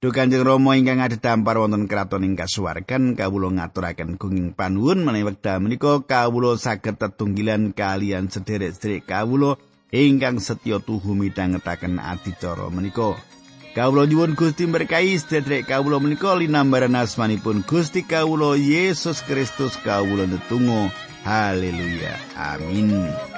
Duh 0.00 0.08
Kanjeng 0.08 0.40
Rama 0.40 0.80
ingkang 0.80 1.04
adhedhampar 1.04 1.60
wonten 1.60 1.84
kraton 1.84 2.24
ing 2.24 2.32
kasuwargan 2.32 3.12
kawula 3.12 3.52
ngaturaken 3.52 4.16
gunging 4.16 4.56
panuwun 4.56 5.04
menawi 5.04 5.28
wekdal 5.32 5.60
menika 5.60 6.00
kawula 6.00 6.56
saged 6.56 6.96
tetunggilan 6.96 7.76
kalian 7.76 8.32
sederek-sederek 8.32 9.04
kawula 9.04 9.60
ingkang 9.92 10.40
setya 10.40 10.80
tuhu 10.80 11.12
midhangetaken 11.12 12.00
adicara 12.00 12.72
menika. 12.72 13.20
Kawula 13.74 14.06
nyuwun 14.06 14.38
Gusti 14.38 14.70
berkahi 14.70 15.18
sedherek 15.18 15.66
kawula 15.66 15.98
menika 15.98 16.38
linambaran 16.38 16.94
asmanipun 16.94 17.66
Gusti 17.66 18.06
kawula 18.06 18.54
Yesus 18.54 19.18
Kristus 19.26 19.74
kawula 19.82 20.30
netunggal 20.30 20.94
haleluya. 21.26 22.14
Amin 22.38 23.33